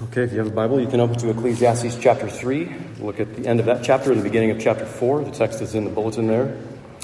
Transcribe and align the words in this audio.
Okay, 0.00 0.22
if 0.22 0.30
you 0.30 0.38
have 0.38 0.46
a 0.46 0.50
Bible, 0.50 0.80
you 0.80 0.86
can 0.86 1.00
open 1.00 1.18
to 1.18 1.30
Ecclesiastes 1.30 1.96
chapter 2.00 2.28
3. 2.28 2.72
Look 3.00 3.18
at 3.18 3.34
the 3.34 3.48
end 3.48 3.58
of 3.58 3.66
that 3.66 3.82
chapter 3.82 4.12
and 4.12 4.20
the 4.20 4.22
beginning 4.22 4.52
of 4.52 4.60
chapter 4.60 4.86
4. 4.86 5.24
The 5.24 5.32
text 5.32 5.60
is 5.60 5.74
in 5.74 5.82
the 5.82 5.90
bulletin 5.90 6.28
there. 6.28 6.56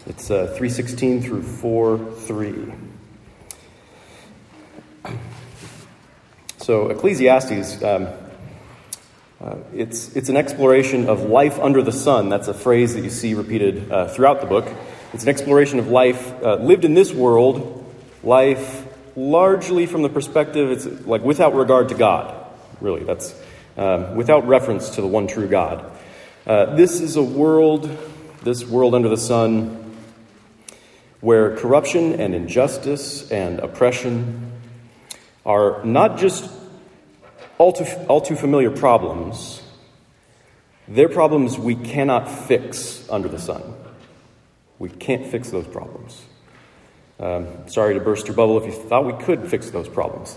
It's 0.06 0.30
uh, 0.30 0.46
316 0.56 1.22
through 1.22 1.42
4 1.42 1.98
3. 1.98 2.72
So, 6.58 6.88
Ecclesiastes, 6.90 7.82
um, 7.82 8.06
uh, 9.40 9.56
it's, 9.74 10.14
it's 10.14 10.28
an 10.28 10.36
exploration 10.36 11.08
of 11.08 11.22
life 11.22 11.58
under 11.58 11.82
the 11.82 11.90
sun. 11.90 12.28
That's 12.28 12.46
a 12.46 12.54
phrase 12.54 12.94
that 12.94 13.02
you 13.02 13.10
see 13.10 13.34
repeated 13.34 13.90
uh, 13.90 14.06
throughout 14.06 14.40
the 14.40 14.46
book. 14.46 14.68
It's 15.12 15.24
an 15.24 15.30
exploration 15.30 15.80
of 15.80 15.88
life 15.88 16.32
uh, 16.44 16.58
lived 16.58 16.84
in 16.84 16.94
this 16.94 17.12
world, 17.12 17.92
life 18.22 18.86
largely 19.16 19.86
from 19.86 20.02
the 20.02 20.08
perspective, 20.08 20.70
it's 20.70 20.86
like 21.08 21.22
without 21.22 21.56
regard 21.56 21.88
to 21.88 21.96
God 21.96 22.42
really. 22.84 23.02
That's 23.02 23.34
um, 23.76 24.14
without 24.14 24.46
reference 24.46 24.90
to 24.90 25.00
the 25.00 25.06
one 25.06 25.26
true 25.26 25.48
God. 25.48 25.90
Uh, 26.46 26.76
this 26.76 27.00
is 27.00 27.16
a 27.16 27.22
world, 27.22 27.90
this 28.42 28.64
world 28.64 28.94
under 28.94 29.08
the 29.08 29.16
sun, 29.16 29.96
where 31.20 31.56
corruption 31.56 32.20
and 32.20 32.34
injustice 32.34 33.30
and 33.30 33.58
oppression 33.58 34.52
are 35.46 35.82
not 35.84 36.18
just 36.18 36.50
all 37.56 37.72
too, 37.72 37.86
all 38.08 38.20
too 38.20 38.36
familiar 38.36 38.70
problems, 38.70 39.62
they're 40.86 41.08
problems 41.08 41.58
we 41.58 41.74
cannot 41.74 42.30
fix 42.30 43.08
under 43.08 43.28
the 43.28 43.38
sun. 43.38 43.62
We 44.78 44.90
can't 44.90 45.26
fix 45.26 45.50
those 45.50 45.66
problems. 45.66 46.20
Um, 47.18 47.46
sorry 47.68 47.94
to 47.94 48.00
burst 48.00 48.26
your 48.26 48.36
bubble 48.36 48.58
if 48.58 48.66
you 48.66 48.72
thought 48.72 49.06
we 49.06 49.24
could 49.24 49.48
fix 49.48 49.70
those 49.70 49.88
problems 49.88 50.36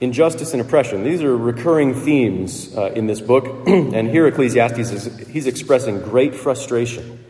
injustice 0.00 0.52
and 0.52 0.60
oppression. 0.60 1.04
These 1.04 1.22
are 1.22 1.36
recurring 1.36 1.94
themes 1.94 2.76
uh, 2.76 2.92
in 2.94 3.06
this 3.06 3.20
book. 3.20 3.46
and 3.66 4.08
here, 4.08 4.26
Ecclesiastes 4.26 4.90
is 4.90 5.28
he's 5.28 5.46
expressing 5.46 6.00
great 6.00 6.34
frustration 6.34 7.24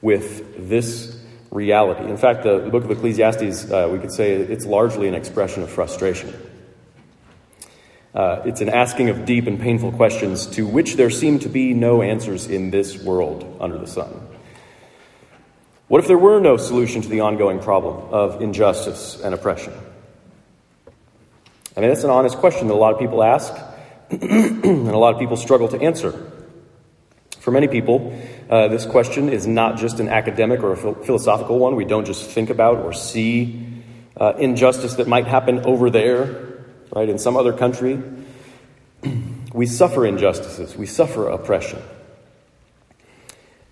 with 0.00 0.68
this 0.68 1.20
reality. 1.50 2.08
In 2.08 2.16
fact, 2.16 2.42
the, 2.42 2.60
the 2.60 2.70
book 2.70 2.84
of 2.84 2.90
Ecclesiastes, 2.90 3.70
uh, 3.70 3.88
we 3.90 3.98
could 3.98 4.12
say 4.12 4.32
it's 4.32 4.66
largely 4.66 5.08
an 5.08 5.14
expression 5.14 5.62
of 5.62 5.70
frustration. 5.70 6.34
Uh, 8.14 8.42
it's 8.46 8.62
an 8.62 8.70
asking 8.70 9.10
of 9.10 9.26
deep 9.26 9.46
and 9.46 9.60
painful 9.60 9.92
questions 9.92 10.46
to 10.46 10.66
which 10.66 10.94
there 10.94 11.10
seem 11.10 11.38
to 11.38 11.50
be 11.50 11.74
no 11.74 12.00
answers 12.00 12.46
in 12.46 12.70
this 12.70 13.02
world 13.02 13.58
under 13.60 13.76
the 13.76 13.86
sun. 13.86 14.26
What 15.88 16.00
if 16.00 16.08
there 16.08 16.18
were 16.18 16.40
no 16.40 16.56
solution 16.56 17.02
to 17.02 17.08
the 17.08 17.20
ongoing 17.20 17.60
problem 17.60 17.96
of 18.12 18.40
injustice 18.40 19.20
and 19.20 19.34
oppression? 19.34 19.72
I 21.76 21.80
mean, 21.80 21.90
that's 21.90 22.04
an 22.04 22.10
honest 22.10 22.38
question 22.38 22.68
that 22.68 22.74
a 22.74 22.76
lot 22.76 22.94
of 22.94 22.98
people 22.98 23.22
ask, 23.22 23.54
and 24.10 24.88
a 24.88 24.96
lot 24.96 25.12
of 25.12 25.20
people 25.20 25.36
struggle 25.36 25.68
to 25.68 25.80
answer. 25.80 26.32
For 27.40 27.50
many 27.50 27.68
people, 27.68 28.18
uh, 28.48 28.68
this 28.68 28.86
question 28.86 29.28
is 29.28 29.46
not 29.46 29.76
just 29.76 30.00
an 30.00 30.08
academic 30.08 30.62
or 30.62 30.72
a 30.72 30.76
philosophical 30.76 31.58
one. 31.58 31.76
We 31.76 31.84
don't 31.84 32.06
just 32.06 32.30
think 32.30 32.48
about 32.48 32.78
or 32.78 32.94
see 32.94 33.84
uh, 34.16 34.32
injustice 34.38 34.94
that 34.94 35.06
might 35.06 35.26
happen 35.26 35.66
over 35.66 35.90
there, 35.90 36.64
right, 36.94 37.08
in 37.08 37.18
some 37.18 37.36
other 37.36 37.52
country. 37.52 38.02
we 39.52 39.66
suffer 39.66 40.06
injustices, 40.06 40.76
we 40.76 40.86
suffer 40.86 41.28
oppression. 41.28 41.82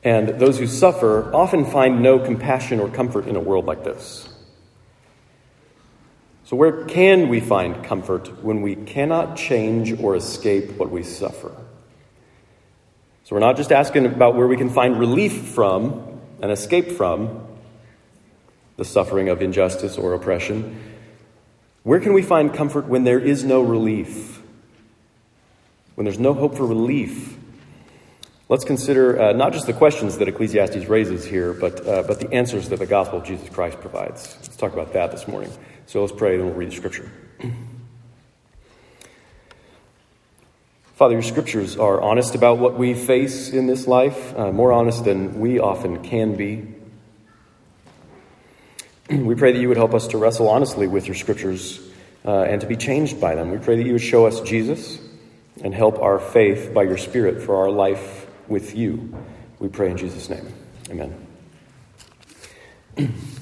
And 0.03 0.29
those 0.39 0.59
who 0.59 0.67
suffer 0.67 1.35
often 1.35 1.65
find 1.65 2.03
no 2.03 2.19
compassion 2.19 2.81
or 2.81 2.91
comfort 2.91 3.27
in 3.27 3.37
a 3.37 3.41
world 3.41 3.65
like 3.65 3.83
this. 3.83 4.29
So, 6.55 6.59
where 6.59 6.85
can 6.85 7.31
we 7.31 7.41
find 7.41 7.83
comfort 7.83 8.45
when 8.45 8.63
we 8.63 8.77
cannot 8.77 9.37
change 9.37 9.93
or 10.01 10.15
escape 10.15 10.77
what 10.77 10.89
we 10.89 11.03
suffer? 11.03 11.51
So, 13.25 13.35
we're 13.35 13.41
not 13.41 13.57
just 13.57 13.73
asking 13.73 14.07
about 14.07 14.37
where 14.37 14.47
we 14.47 14.57
can 14.57 14.71
find 14.71 14.97
relief 14.97 15.33
from 15.49 16.21
and 16.41 16.53
escape 16.53 16.93
from 16.93 17.45
the 18.77 18.85
suffering 18.85 19.31
of 19.31 19.43
injustice 19.43 19.99
or 19.99 20.15
oppression. 20.15 20.81
Where 21.83 21.99
can 21.99 22.13
we 22.13 22.23
find 22.23 22.55
comfort 22.55 22.87
when 22.87 23.03
there 23.03 23.19
is 23.19 23.43
no 23.43 23.61
relief? 23.61 24.41
When 25.97 26.05
there's 26.05 26.21
no 26.21 26.35
hope 26.35 26.57
for 26.57 26.67
relief? 26.67 27.37
Let's 28.49 28.65
consider 28.65 29.21
uh, 29.21 29.33
not 29.33 29.55
just 29.55 29.67
the 29.67 29.73
questions 29.73 30.19
that 30.19 30.29
Ecclesiastes 30.29 30.87
raises 30.87 31.25
here, 31.25 31.53
but, 31.53 31.85
uh, 31.85 32.05
but 32.05 32.21
the 32.21 32.33
answers 32.33 32.69
that 32.69 32.79
the 32.79 32.87
gospel 32.87 33.19
of 33.19 33.25
Jesus 33.25 33.49
Christ 33.49 33.81
provides. 33.81 34.37
Let's 34.43 34.55
talk 34.55 34.73
about 34.73 34.93
that 34.93 35.11
this 35.11 35.27
morning. 35.27 35.51
So 35.87 36.01
let's 36.01 36.13
pray, 36.13 36.35
and 36.35 36.45
we'll 36.45 36.55
read 36.55 36.71
the 36.71 36.77
scripture. 36.77 37.11
Father, 40.95 41.15
your 41.15 41.23
scriptures 41.23 41.77
are 41.77 42.01
honest 42.01 42.37
about 42.37 42.59
what 42.59 42.79
we 42.79 42.95
face 42.95 43.51
in 43.51 43.67
this 43.67 43.89
life, 43.89 44.37
uh, 44.39 44.53
more 44.53 44.73
honest 44.73 45.05
than 45.05 45.41
we 45.41 45.59
often 45.59 46.03
can 46.05 46.37
be. 46.37 46.73
we 49.11 49.35
pray 49.35 49.53
that 49.53 49.59
you 49.59 49.67
would 49.67 49.77
help 49.77 49.93
us 49.93 50.07
to 50.09 50.19
wrestle 50.19 50.49
honestly 50.49 50.87
with 50.87 51.07
your 51.07 51.17
scriptures 51.17 51.81
uh, 52.25 52.43
and 52.43 52.61
to 52.61 52.67
be 52.69 52.77
changed 52.77 53.21
by 53.21 53.35
them. 53.35 53.51
We 53.51 53.59
pray 53.59 53.77
that 53.77 53.85
you 53.85 53.93
would 53.93 54.03
show 54.03 54.27
us 54.27 54.41
Jesus 54.43 55.01
and 55.63 55.75
help 55.75 55.99
our 55.99 56.21
faith 56.21 56.73
by 56.73 56.85
your 56.85 56.97
Spirit 56.97 57.43
for 57.43 57.57
our 57.57 57.71
life 57.71 58.29
with 58.47 58.77
you. 58.77 59.17
We 59.59 59.69
pray 59.69 59.91
in 59.91 59.97
Jesus' 59.97 60.31
name. 60.31 60.47
Amen. 60.91 61.27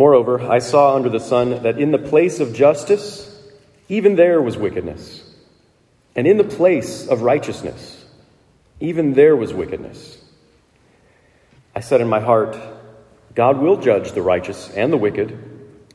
Moreover, 0.00 0.40
I 0.40 0.60
saw 0.60 0.96
under 0.96 1.10
the 1.10 1.20
sun 1.20 1.62
that 1.62 1.78
in 1.78 1.90
the 1.90 1.98
place 1.98 2.40
of 2.40 2.54
justice, 2.54 3.38
even 3.90 4.16
there 4.16 4.40
was 4.40 4.56
wickedness. 4.56 5.22
And 6.16 6.26
in 6.26 6.38
the 6.38 6.42
place 6.58 7.06
of 7.06 7.20
righteousness, 7.20 8.02
even 8.80 9.12
there 9.12 9.36
was 9.36 9.52
wickedness. 9.52 10.16
I 11.76 11.80
said 11.80 12.00
in 12.00 12.08
my 12.08 12.20
heart, 12.20 12.56
God 13.34 13.58
will 13.58 13.76
judge 13.76 14.12
the 14.12 14.22
righteous 14.22 14.70
and 14.70 14.90
the 14.90 14.96
wicked, 14.96 15.38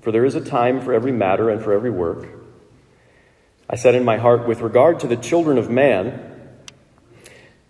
for 0.03 0.11
there 0.11 0.25
is 0.25 0.35
a 0.35 0.45
time 0.45 0.81
for 0.81 0.93
every 0.93 1.11
matter 1.11 1.49
and 1.49 1.63
for 1.63 1.73
every 1.73 1.89
work. 1.89 2.27
I 3.67 3.75
said 3.75 3.95
in 3.95 4.05
my 4.05 4.17
heart, 4.17 4.47
with 4.47 4.61
regard 4.61 4.99
to 4.99 5.07
the 5.07 5.17
children 5.17 5.57
of 5.57 5.71
man, 5.71 6.59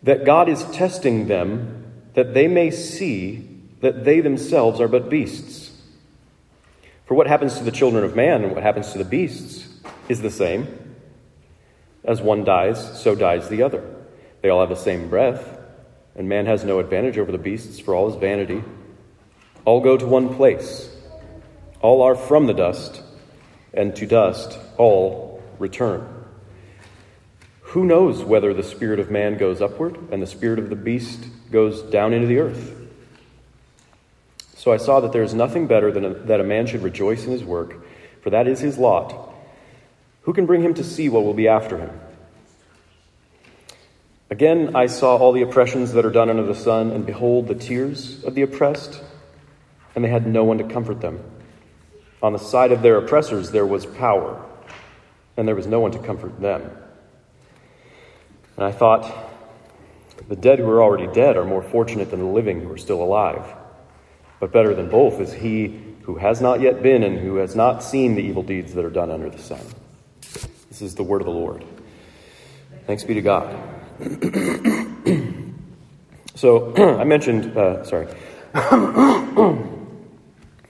that 0.04 0.26
God 0.26 0.50
is 0.50 0.66
testing 0.66 1.30
them, 1.30 1.94
that 2.14 2.34
they 2.34 2.50
may 2.50 2.72
see 2.72 3.48
that 3.80 4.04
they 4.04 4.20
themselves 4.20 4.82
are 4.82 4.90
but 4.90 5.10
beasts. 5.10 5.65
For 7.06 7.14
what 7.14 7.28
happens 7.28 7.58
to 7.58 7.64
the 7.64 7.72
children 7.72 8.04
of 8.04 8.16
man 8.16 8.44
and 8.44 8.54
what 8.54 8.64
happens 8.64 8.92
to 8.92 8.98
the 8.98 9.06
beasts 9.06 9.68
is 10.10 10.22
the 10.22 10.32
same. 10.32 10.96
As 12.04 12.22
one 12.22 12.44
dies, 12.44 13.02
so 13.02 13.16
dies 13.16 13.50
the 13.50 13.64
other. 13.64 13.84
They 14.42 14.50
all 14.50 14.60
have 14.60 14.70
the 14.70 14.76
same 14.76 15.10
breath, 15.10 15.58
and 16.16 16.30
man 16.30 16.46
has 16.46 16.64
no 16.64 16.80
advantage 16.80 17.18
over 17.18 17.32
the 17.32 17.38
beasts 17.38 17.80
for 17.80 17.96
all 17.96 18.10
his 18.10 18.20
vanity. 18.20 18.64
All 19.66 19.82
go 19.82 19.98
to 19.98 20.06
one 20.06 20.36
place. 20.36 20.96
All 21.82 22.02
are 22.04 22.16
from 22.16 22.48
the 22.48 22.54
dust, 22.54 23.02
and 23.74 23.96
to 23.96 24.06
dust 24.06 24.60
all 24.78 25.44
return. 25.60 26.08
Who 27.62 27.86
knows 27.86 28.24
whether 28.24 28.54
the 28.54 28.64
spirit 28.64 29.00
of 29.00 29.12
man 29.12 29.38
goes 29.38 29.62
upward 29.62 29.98
and 30.12 30.22
the 30.22 30.28
spirit 30.28 30.60
of 30.60 30.70
the 30.70 30.76
beast 30.76 31.26
goes 31.52 31.82
down 31.82 32.14
into 32.14 32.28
the 32.28 32.40
earth? 32.40 32.75
So 34.66 34.74
I 34.74 34.78
saw 34.78 35.00
that 35.02 35.12
there 35.12 35.22
is 35.22 35.36
nothing 35.36 35.68
better 35.68 35.92
than 35.92 36.06
a, 36.06 36.14
that 36.26 36.40
a 36.40 36.44
man 36.44 36.66
should 36.66 36.82
rejoice 36.82 37.24
in 37.24 37.32
his 37.32 37.44
work, 37.44 37.86
for 38.24 38.32
that 38.32 38.48
is 38.48 38.60
his 38.60 38.80
lot. 38.80 39.32
Who 40.24 40.34
can 40.34 40.48
bring 40.48 40.64
him 40.64 40.74
to 40.74 40.84
see 40.84 41.08
what 41.08 41.24
will 41.24 41.36
be 41.36 41.48
after 41.48 41.78
him? 41.78 41.92
Again, 44.32 44.76
I 44.76 44.88
saw 44.88 45.18
all 45.18 45.34
the 45.34 45.44
oppressions 45.44 45.94
that 45.94 46.04
are 46.04 46.10
done 46.10 46.32
under 46.32 46.42
the 46.42 46.56
sun, 46.56 46.90
and 46.90 47.06
behold, 47.06 47.48
the 47.48 47.54
tears 47.54 48.24
of 48.24 48.34
the 48.34 48.42
oppressed, 48.42 49.04
and 49.94 50.04
they 50.04 50.10
had 50.10 50.26
no 50.26 50.44
one 50.44 50.58
to 50.58 50.64
comfort 50.64 51.00
them. 51.00 51.24
On 52.24 52.34
the 52.34 52.40
side 52.40 52.72
of 52.72 52.82
their 52.82 52.98
oppressors 52.98 53.52
there 53.52 53.68
was 53.68 53.86
power, 53.86 54.44
and 55.38 55.48
there 55.48 55.54
was 55.54 55.68
no 55.68 55.80
one 55.80 55.92
to 55.92 56.00
comfort 56.00 56.42
them. 56.42 56.72
And 58.58 58.66
I 58.66 58.72
thought, 58.72 59.16
the 60.28 60.36
dead 60.36 60.58
who 60.58 60.68
are 60.72 60.82
already 60.82 61.14
dead 61.14 61.38
are 61.38 61.46
more 61.46 61.62
fortunate 61.62 62.10
than 62.10 62.22
the 62.22 62.26
living 62.26 62.62
who 62.62 62.72
are 62.72 62.80
still 62.80 63.04
alive. 63.04 63.46
But 64.40 64.52
better 64.52 64.74
than 64.74 64.90
both 64.90 65.20
is 65.20 65.34
he 65.34 65.80
who 66.04 66.16
has 66.16 66.42
not 66.42 66.62
yet 66.62 66.84
been 66.84 67.04
and 67.04 67.18
who 67.18 67.38
has 67.38 67.56
not 67.56 67.84
seen 67.84 68.16
the 68.16 68.22
evil 68.22 68.44
deeds 68.44 68.74
that 68.76 68.86
are 68.86 68.90
done 68.90 69.12
under 69.12 69.30
the 69.30 69.40
sun. 69.40 69.62
This 70.70 70.82
is 70.82 70.96
the 70.96 71.04
word 71.04 71.22
of 71.22 71.26
the 71.26 71.34
Lord. 71.34 71.64
Thanks 72.86 73.04
be 73.04 73.16
to 73.16 73.22
God. 73.22 73.56
so 76.36 76.76
I 77.00 77.04
mentioned, 77.06 77.58
uh, 77.58 77.84
sorry, 77.86 78.08
I 78.54 79.58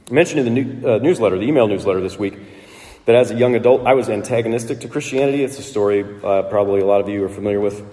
mentioned 0.10 0.48
in 0.48 0.54
the 0.54 0.64
new, 0.64 0.88
uh, 0.88 0.98
newsletter, 1.00 1.38
the 1.38 1.46
email 1.46 1.68
newsletter 1.68 2.00
this 2.02 2.18
week, 2.18 2.38
that 3.06 3.16
as 3.16 3.32
a 3.32 3.36
young 3.36 3.56
adult 3.56 3.86
I 3.86 3.96
was 3.96 4.10
antagonistic 4.10 4.82
to 4.82 4.88
Christianity. 4.88 5.44
It's 5.44 5.60
a 5.60 5.64
story 5.64 6.04
uh, 6.24 6.44
probably 6.44 6.82
a 6.82 6.86
lot 6.86 7.02
of 7.02 7.10
you 7.10 7.24
are 7.24 7.30
familiar 7.30 7.60
with. 7.60 7.84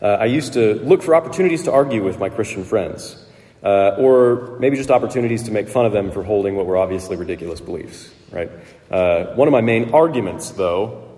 Uh, 0.00 0.06
I 0.06 0.26
used 0.26 0.52
to 0.52 0.74
look 0.74 1.02
for 1.02 1.14
opportunities 1.14 1.64
to 1.64 1.72
argue 1.72 2.04
with 2.04 2.18
my 2.18 2.28
Christian 2.28 2.64
friends. 2.64 3.16
Uh, 3.62 3.96
or 3.98 4.56
maybe 4.58 4.76
just 4.76 4.90
opportunities 4.90 5.44
to 5.44 5.50
make 5.50 5.68
fun 5.68 5.86
of 5.86 5.92
them 5.92 6.10
for 6.10 6.22
holding 6.22 6.56
what 6.56 6.66
were 6.66 6.76
obviously 6.76 7.16
ridiculous 7.16 7.60
beliefs, 7.60 8.10
right? 8.30 8.50
Uh, 8.90 9.34
one 9.34 9.48
of 9.48 9.52
my 9.52 9.60
main 9.60 9.92
arguments, 9.92 10.50
though, 10.50 11.08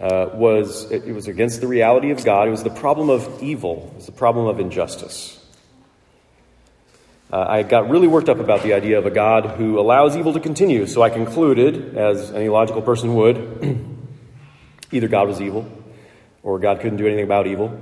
uh, 0.00 0.30
was 0.34 0.90
it, 0.90 1.04
it 1.04 1.12
was 1.12 1.28
against 1.28 1.60
the 1.60 1.66
reality 1.66 2.10
of 2.10 2.24
God. 2.24 2.48
It 2.48 2.52
was 2.52 2.62
the 2.62 2.70
problem 2.70 3.10
of 3.10 3.42
evil. 3.42 3.90
It 3.92 3.96
was 3.96 4.06
the 4.06 4.12
problem 4.12 4.46
of 4.46 4.60
injustice. 4.60 5.34
Uh, 7.30 7.44
I 7.46 7.62
got 7.62 7.90
really 7.90 8.08
worked 8.08 8.30
up 8.30 8.38
about 8.38 8.62
the 8.62 8.72
idea 8.72 8.98
of 8.98 9.04
a 9.04 9.10
God 9.10 9.58
who 9.58 9.78
allows 9.78 10.16
evil 10.16 10.32
to 10.32 10.40
continue, 10.40 10.86
so 10.86 11.02
I 11.02 11.10
concluded, 11.10 11.96
as 11.96 12.32
any 12.32 12.48
logical 12.48 12.80
person 12.80 13.14
would, 13.16 13.76
either 14.92 15.08
God 15.08 15.28
was 15.28 15.40
evil, 15.40 15.70
or 16.42 16.58
God 16.58 16.80
couldn't 16.80 16.96
do 16.96 17.06
anything 17.06 17.24
about 17.24 17.46
evil, 17.46 17.78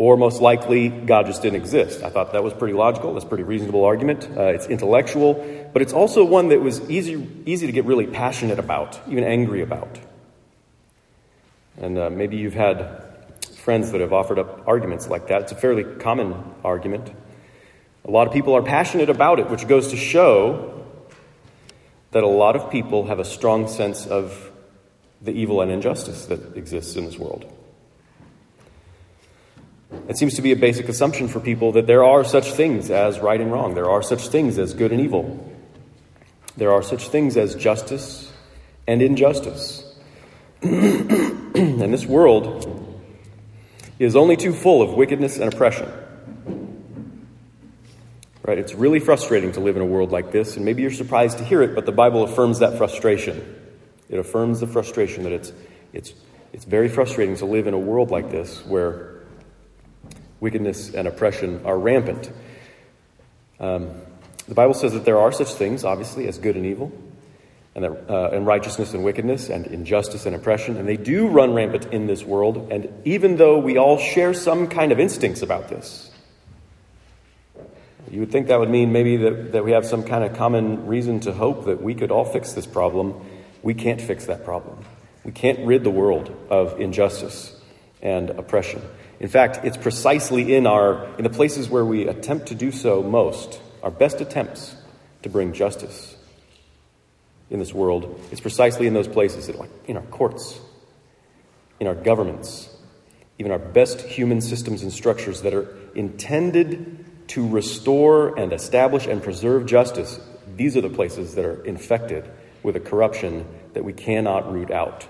or 0.00 0.16
most 0.16 0.40
likely 0.40 0.88
God 0.88 1.26
just 1.26 1.42
didn't 1.42 1.56
exist. 1.56 2.02
I 2.02 2.08
thought 2.08 2.32
that 2.32 2.42
was 2.42 2.54
pretty 2.54 2.72
logical. 2.72 3.12
That's 3.12 3.26
a 3.26 3.28
pretty 3.28 3.44
reasonable 3.44 3.84
argument. 3.84 4.26
Uh, 4.34 4.44
it's 4.44 4.66
intellectual, 4.66 5.34
but 5.74 5.82
it's 5.82 5.92
also 5.92 6.24
one 6.24 6.48
that 6.48 6.62
was 6.62 6.80
easy, 6.88 7.28
easy 7.44 7.66
to 7.66 7.72
get 7.72 7.84
really 7.84 8.06
passionate 8.06 8.58
about, 8.58 8.98
even 9.08 9.24
angry 9.24 9.60
about. 9.60 10.00
And 11.76 11.98
uh, 11.98 12.08
maybe 12.08 12.38
you've 12.38 12.54
had 12.54 13.04
friends 13.56 13.92
that 13.92 14.00
have 14.00 14.14
offered 14.14 14.38
up 14.38 14.66
arguments 14.66 15.06
like 15.06 15.26
that. 15.26 15.42
It's 15.42 15.52
a 15.52 15.56
fairly 15.56 15.84
common 15.84 16.34
argument. 16.64 17.12
A 18.06 18.10
lot 18.10 18.26
of 18.26 18.32
people 18.32 18.54
are 18.56 18.62
passionate 18.62 19.10
about 19.10 19.38
it, 19.38 19.50
which 19.50 19.68
goes 19.68 19.88
to 19.88 19.98
show 19.98 20.82
that 22.12 22.22
a 22.22 22.26
lot 22.26 22.56
of 22.56 22.70
people 22.70 23.08
have 23.08 23.18
a 23.18 23.26
strong 23.26 23.68
sense 23.68 24.06
of 24.06 24.50
the 25.20 25.32
evil 25.32 25.60
and 25.60 25.70
injustice 25.70 26.24
that 26.24 26.56
exists 26.56 26.96
in 26.96 27.04
this 27.04 27.18
world. 27.18 27.52
It 30.08 30.16
seems 30.16 30.34
to 30.34 30.42
be 30.42 30.52
a 30.52 30.56
basic 30.56 30.88
assumption 30.88 31.28
for 31.28 31.40
people 31.40 31.72
that 31.72 31.86
there 31.86 32.04
are 32.04 32.24
such 32.24 32.52
things 32.52 32.90
as 32.90 33.18
right 33.20 33.40
and 33.40 33.50
wrong, 33.50 33.74
there 33.74 33.90
are 33.90 34.02
such 34.02 34.28
things 34.28 34.58
as 34.58 34.74
good 34.74 34.92
and 34.92 35.00
evil, 35.00 35.52
there 36.56 36.72
are 36.72 36.82
such 36.82 37.08
things 37.08 37.36
as 37.36 37.54
justice 37.54 38.32
and 38.86 39.02
injustice. 39.02 39.86
and 40.62 41.92
this 41.92 42.06
world 42.06 43.00
is 43.98 44.16
only 44.16 44.36
too 44.36 44.52
full 44.52 44.82
of 44.82 44.94
wickedness 44.94 45.38
and 45.38 45.52
oppression. 45.52 45.90
Right? 48.42 48.58
It's 48.58 48.74
really 48.74 49.00
frustrating 49.00 49.52
to 49.52 49.60
live 49.60 49.76
in 49.76 49.82
a 49.82 49.86
world 49.86 50.10
like 50.10 50.32
this, 50.32 50.56
and 50.56 50.64
maybe 50.64 50.82
you're 50.82 50.90
surprised 50.90 51.38
to 51.38 51.44
hear 51.44 51.62
it, 51.62 51.74
but 51.74 51.86
the 51.86 51.92
Bible 51.92 52.24
affirms 52.24 52.58
that 52.60 52.78
frustration. 52.78 53.56
It 54.08 54.18
affirms 54.18 54.60
the 54.60 54.66
frustration 54.66 55.22
that 55.24 55.32
it's, 55.32 55.52
it's, 55.92 56.12
it's 56.52 56.64
very 56.64 56.88
frustrating 56.88 57.36
to 57.36 57.46
live 57.46 57.66
in 57.66 57.74
a 57.74 57.78
world 57.78 58.10
like 58.10 58.30
this 58.30 58.64
where 58.66 59.19
wickedness 60.40 60.94
and 60.94 61.06
oppression 61.06 61.60
are 61.64 61.78
rampant. 61.78 62.30
Um, 63.60 63.90
the 64.48 64.54
Bible 64.54 64.74
says 64.74 64.94
that 64.94 65.04
there 65.04 65.18
are 65.18 65.30
such 65.30 65.52
things, 65.52 65.84
obviously, 65.84 66.26
as 66.26 66.38
good 66.38 66.56
and 66.56 66.66
evil, 66.66 66.90
and, 67.74 67.84
that, 67.84 68.10
uh, 68.10 68.30
and 68.32 68.46
righteousness 68.46 68.94
and 68.94 69.04
wickedness, 69.04 69.48
and 69.48 69.66
injustice 69.66 70.26
and 70.26 70.34
oppression, 70.34 70.76
and 70.76 70.88
they 70.88 70.96
do 70.96 71.28
run 71.28 71.54
rampant 71.54 71.92
in 71.92 72.06
this 72.06 72.24
world. 72.24 72.72
And 72.72 72.92
even 73.04 73.36
though 73.36 73.58
we 73.58 73.78
all 73.78 73.98
share 73.98 74.34
some 74.34 74.66
kind 74.66 74.90
of 74.90 74.98
instincts 74.98 75.42
about 75.42 75.68
this, 75.68 76.10
you 78.10 78.18
would 78.20 78.32
think 78.32 78.48
that 78.48 78.58
would 78.58 78.70
mean 78.70 78.90
maybe 78.90 79.18
that, 79.18 79.52
that 79.52 79.64
we 79.64 79.70
have 79.70 79.86
some 79.86 80.02
kind 80.02 80.24
of 80.24 80.36
common 80.36 80.86
reason 80.86 81.20
to 81.20 81.32
hope 81.32 81.66
that 81.66 81.80
we 81.80 81.94
could 81.94 82.10
all 82.10 82.24
fix 82.24 82.54
this 82.54 82.66
problem. 82.66 83.14
We 83.62 83.74
can't 83.74 84.00
fix 84.00 84.26
that 84.26 84.44
problem. 84.44 84.84
We 85.22 85.30
can't 85.30 85.64
rid 85.64 85.84
the 85.84 85.90
world 85.90 86.34
of 86.50 86.80
injustice 86.80 87.54
and 88.02 88.30
oppression. 88.30 88.82
In 89.20 89.28
fact, 89.28 89.60
it's 89.64 89.76
precisely 89.76 90.56
in 90.56 90.66
our 90.66 91.04
in 91.18 91.24
the 91.24 91.30
places 91.30 91.68
where 91.68 91.84
we 91.84 92.08
attempt 92.08 92.46
to 92.46 92.54
do 92.54 92.72
so 92.72 93.02
most, 93.02 93.60
our 93.82 93.90
best 93.90 94.22
attempts 94.22 94.74
to 95.22 95.28
bring 95.28 95.52
justice 95.52 96.16
in 97.50 97.58
this 97.58 97.74
world, 97.74 98.18
it's 98.30 98.40
precisely 98.40 98.86
in 98.86 98.94
those 98.94 99.08
places, 99.08 99.48
like 99.54 99.70
in 99.86 99.96
our 99.96 100.04
courts, 100.04 100.58
in 101.80 101.86
our 101.86 101.94
governments, 101.94 102.74
even 103.38 103.52
our 103.52 103.58
best 103.58 104.00
human 104.00 104.40
systems 104.40 104.82
and 104.82 104.92
structures 104.92 105.42
that 105.42 105.52
are 105.52 105.68
intended 105.94 107.04
to 107.28 107.46
restore 107.48 108.38
and 108.38 108.52
establish 108.52 109.06
and 109.06 109.22
preserve 109.22 109.66
justice, 109.66 110.20
these 110.56 110.76
are 110.76 110.80
the 110.80 110.88
places 110.88 111.34
that 111.34 111.44
are 111.44 111.62
infected 111.64 112.30
with 112.62 112.76
a 112.76 112.80
corruption 112.80 113.44
that 113.74 113.84
we 113.84 113.92
cannot 113.92 114.52
root 114.52 114.70
out. 114.70 115.06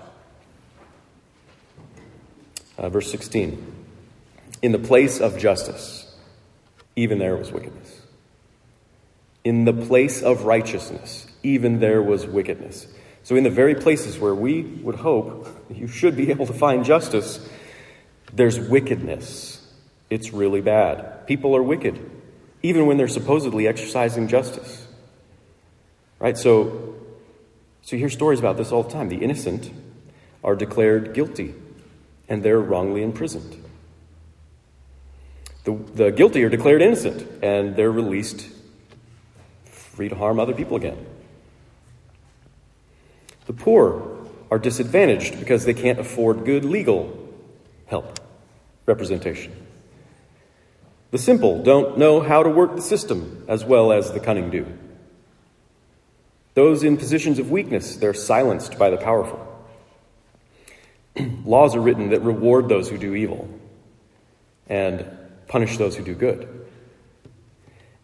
Uh, 2.77 2.89
verse 2.89 3.11
16 3.11 3.80
In 4.61 4.71
the 4.71 4.79
place 4.79 5.19
of 5.19 5.37
justice, 5.37 6.13
even 6.95 7.19
there 7.19 7.35
was 7.35 7.51
wickedness. 7.51 8.01
In 9.43 9.65
the 9.65 9.73
place 9.73 10.21
of 10.21 10.43
righteousness, 10.43 11.25
even 11.41 11.79
there 11.79 12.01
was 12.01 12.27
wickedness. 12.27 12.87
So, 13.23 13.35
in 13.35 13.43
the 13.43 13.49
very 13.49 13.75
places 13.75 14.19
where 14.19 14.35
we 14.35 14.61
would 14.61 14.95
hope 14.95 15.47
you 15.69 15.87
should 15.87 16.15
be 16.15 16.29
able 16.31 16.45
to 16.45 16.53
find 16.53 16.85
justice, 16.85 17.39
there's 18.33 18.59
wickedness. 18.59 19.57
It's 20.09 20.33
really 20.33 20.61
bad. 20.61 21.25
People 21.27 21.55
are 21.55 21.63
wicked, 21.63 21.99
even 22.61 22.85
when 22.85 22.97
they're 22.97 23.07
supposedly 23.07 23.67
exercising 23.67 24.27
justice. 24.27 24.87
Right? 26.19 26.37
So, 26.37 26.95
so 27.81 27.95
you 27.95 27.99
hear 27.99 28.09
stories 28.09 28.39
about 28.39 28.57
this 28.57 28.71
all 28.71 28.83
the 28.83 28.91
time. 28.91 29.09
The 29.09 29.17
innocent 29.17 29.71
are 30.43 30.55
declared 30.55 31.13
guilty, 31.13 31.55
and 32.27 32.43
they're 32.43 32.59
wrongly 32.59 33.01
imprisoned. 33.03 33.63
The, 35.63 35.73
the 35.93 36.11
guilty 36.11 36.43
are 36.43 36.49
declared 36.49 36.81
innocent, 36.81 37.43
and 37.43 37.75
they're 37.75 37.91
released 37.91 38.49
free 39.65 40.09
to 40.09 40.15
harm 40.15 40.39
other 40.39 40.53
people 40.53 40.77
again. 40.77 41.05
The 43.45 43.53
poor 43.53 44.17
are 44.49 44.57
disadvantaged 44.57 45.39
because 45.39 45.65
they 45.65 45.73
can't 45.73 45.99
afford 45.99 46.45
good 46.45 46.65
legal 46.65 47.17
help, 47.85 48.19
representation. 48.85 49.53
The 51.11 51.17
simple 51.17 51.61
don't 51.61 51.97
know 51.97 52.21
how 52.21 52.41
to 52.41 52.49
work 52.49 52.75
the 52.75 52.81
system 52.81 53.43
as 53.47 53.65
well 53.65 53.91
as 53.91 54.11
the 54.11 54.19
cunning 54.19 54.49
do. 54.49 54.65
Those 56.53 56.83
in 56.83 56.97
positions 56.97 57.37
of 57.37 57.51
weakness, 57.51 57.97
they're 57.97 58.13
silenced 58.13 58.77
by 58.77 58.89
the 58.89 58.97
powerful. 58.97 59.47
Laws 61.45 61.75
are 61.75 61.81
written 61.81 62.09
that 62.09 62.21
reward 62.21 62.69
those 62.69 62.89
who 62.89 62.97
do 62.97 63.13
evil 63.13 63.47
and 64.67 65.05
punish 65.51 65.77
those 65.77 65.97
who 65.97 66.03
do 66.03 66.15
good. 66.15 66.47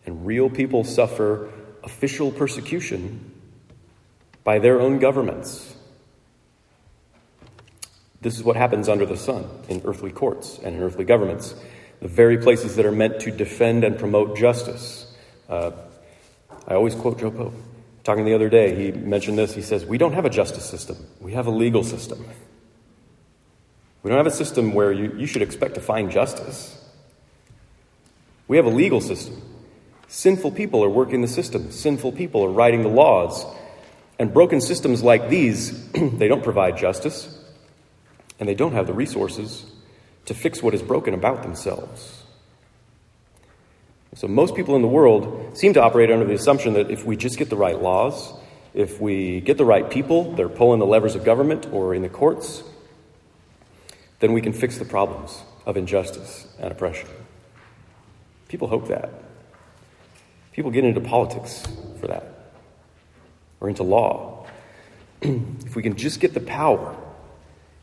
And 0.06 0.26
real 0.28 0.50
people 0.50 0.84
suffer 0.84 1.50
official 1.82 2.30
persecution 2.30 3.32
by 4.44 4.60
their 4.60 4.82
own 4.82 5.00
governments. 5.00 5.74
This 8.20 8.36
is 8.36 8.44
what 8.44 8.58
happens 8.58 8.90
under 8.90 9.06
the 9.06 9.16
sun 9.16 9.48
in 9.70 9.82
earthly 9.86 10.12
courts 10.12 10.60
and 10.62 10.76
in 10.76 10.84
earthly 10.84 11.06
governments 11.06 11.56
the 12.02 12.10
very 12.10 12.38
places 12.38 12.76
that 12.76 12.86
are 12.86 12.92
meant 12.92 13.22
to 13.22 13.32
defend 13.32 13.84
and 13.86 13.98
promote 13.98 14.38
justice. 14.38 15.12
Uh, 15.50 15.72
I 16.68 16.76
always 16.76 16.96
quote 16.96 17.18
Joe 17.20 17.32
Pope. 17.32 17.56
Talking 18.04 18.26
the 18.26 18.36
other 18.36 18.50
day, 18.50 18.76
he 18.76 18.92
mentioned 18.92 19.38
this. 19.38 19.56
He 19.56 19.62
says, 19.62 19.86
We 19.86 19.98
don't 19.98 20.14
have 20.14 20.26
a 20.26 20.30
justice 20.30 20.66
system, 20.66 20.98
we 21.22 21.32
have 21.32 21.48
a 21.48 21.52
legal 21.52 21.84
system. 21.84 22.26
We 24.04 24.10
don't 24.10 24.18
have 24.18 24.28
a 24.28 24.32
system 24.32 24.74
where 24.74 24.92
you, 24.92 25.14
you 25.18 25.26
should 25.26 25.42
expect 25.42 25.76
to 25.76 25.82
find 25.82 26.12
justice. 26.12 26.87
We 28.48 28.58
have 28.58 28.66
a 28.66 28.70
legal 28.70 29.02
system. 29.02 29.42
Sinful 30.08 30.52
people 30.52 30.84
are 30.84 30.90
working 30.90 31.22
the 31.22 31.28
system, 31.28 31.72
sinful 31.72 32.14
people 32.14 32.44
are 32.46 32.50
writing 32.50 32.82
the 32.82 32.90
laws. 32.90 33.46
And 34.20 34.34
broken 34.34 34.62
systems 34.62 35.04
like 35.04 35.30
these, 35.30 35.92
they 35.92 36.28
don't 36.28 36.44
provide 36.44 36.78
justice, 36.78 37.38
and 38.40 38.50
they 38.50 38.56
don't 38.56 38.74
have 38.74 38.88
the 38.88 38.94
resources 38.94 39.66
to 40.26 40.34
fix 40.34 40.64
what 40.64 40.74
is 40.74 40.82
broken 40.82 41.14
about 41.14 41.44
themselves. 41.44 42.24
So, 44.16 44.28
most 44.28 44.56
people 44.56 44.76
in 44.76 44.82
the 44.82 44.88
world 44.88 45.56
seem 45.56 45.74
to 45.74 45.82
operate 45.84 46.10
under 46.10 46.26
the 46.26 46.34
assumption 46.34 46.74
that 46.74 46.90
if 46.90 47.06
we 47.06 47.16
just 47.16 47.38
get 47.38 47.52
the 47.52 47.56
right 47.56 47.80
laws, 47.80 48.34
if 48.74 49.00
we 49.00 49.42
get 49.42 49.58
the 49.58 49.66
right 49.66 49.88
people, 49.88 50.34
they're 50.34 50.50
pulling 50.50 50.80
the 50.80 50.86
levers 50.86 51.16
of 51.16 51.24
government 51.24 51.68
or 51.72 51.94
in 51.94 52.02
the 52.02 52.10
courts, 52.10 52.64
then 54.20 54.34
we 54.34 54.42
can 54.42 54.54
fix 54.54 54.80
the 54.80 54.86
problems 54.86 55.44
of 55.66 55.78
injustice 55.78 56.48
and 56.60 56.72
oppression. 56.72 57.08
People 58.48 58.68
hope 58.68 58.88
that. 58.88 59.10
People 60.54 60.72
get 60.72 60.84
into 60.84 61.02
politics 61.02 61.64
for 62.00 62.08
that, 62.08 62.26
or 63.60 63.70
into 63.70 63.84
law. 63.84 64.48
if 65.22 65.76
we 65.76 65.84
can 65.84 65.96
just 65.96 66.20
get 66.20 66.34
the 66.34 66.40
power 66.40 66.96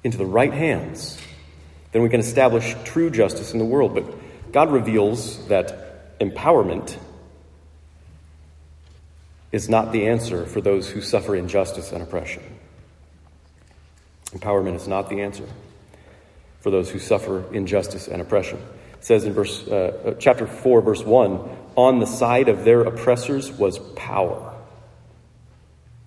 into 0.02 0.18
the 0.18 0.26
right 0.26 0.52
hands, 0.52 1.20
then 1.92 2.02
we 2.02 2.08
can 2.08 2.20
establish 2.20 2.74
true 2.84 3.10
justice 3.10 3.52
in 3.52 3.58
the 3.58 3.64
world. 3.64 3.94
But 3.94 4.52
God 4.52 4.72
reveals 4.72 5.46
that 5.48 6.18
empowerment 6.18 6.96
is 9.52 9.68
not 9.68 9.92
the 9.92 10.08
answer 10.08 10.46
for 10.46 10.60
those 10.60 10.90
who 10.90 11.00
suffer 11.00 11.36
injustice 11.36 11.92
and 11.92 12.02
oppression. 12.02 12.42
Empowerment 14.32 14.74
is 14.74 14.88
not 14.88 15.08
the 15.08 15.20
answer 15.20 15.46
for 16.60 16.70
those 16.70 16.90
who 16.90 16.98
suffer 16.98 17.44
injustice 17.54 18.08
and 18.08 18.20
oppression. 18.20 18.58
It 19.04 19.08
says 19.08 19.26
in 19.26 19.34
verse, 19.34 19.68
uh, 19.68 19.74
uh 19.74 20.14
chapter 20.14 20.46
4, 20.46 20.80
verse 20.80 21.04
1 21.04 21.56
on 21.76 21.98
the 21.98 22.06
side 22.06 22.48
of 22.48 22.64
their 22.64 22.80
oppressors 22.80 23.52
was 23.52 23.78
power. 23.78 24.54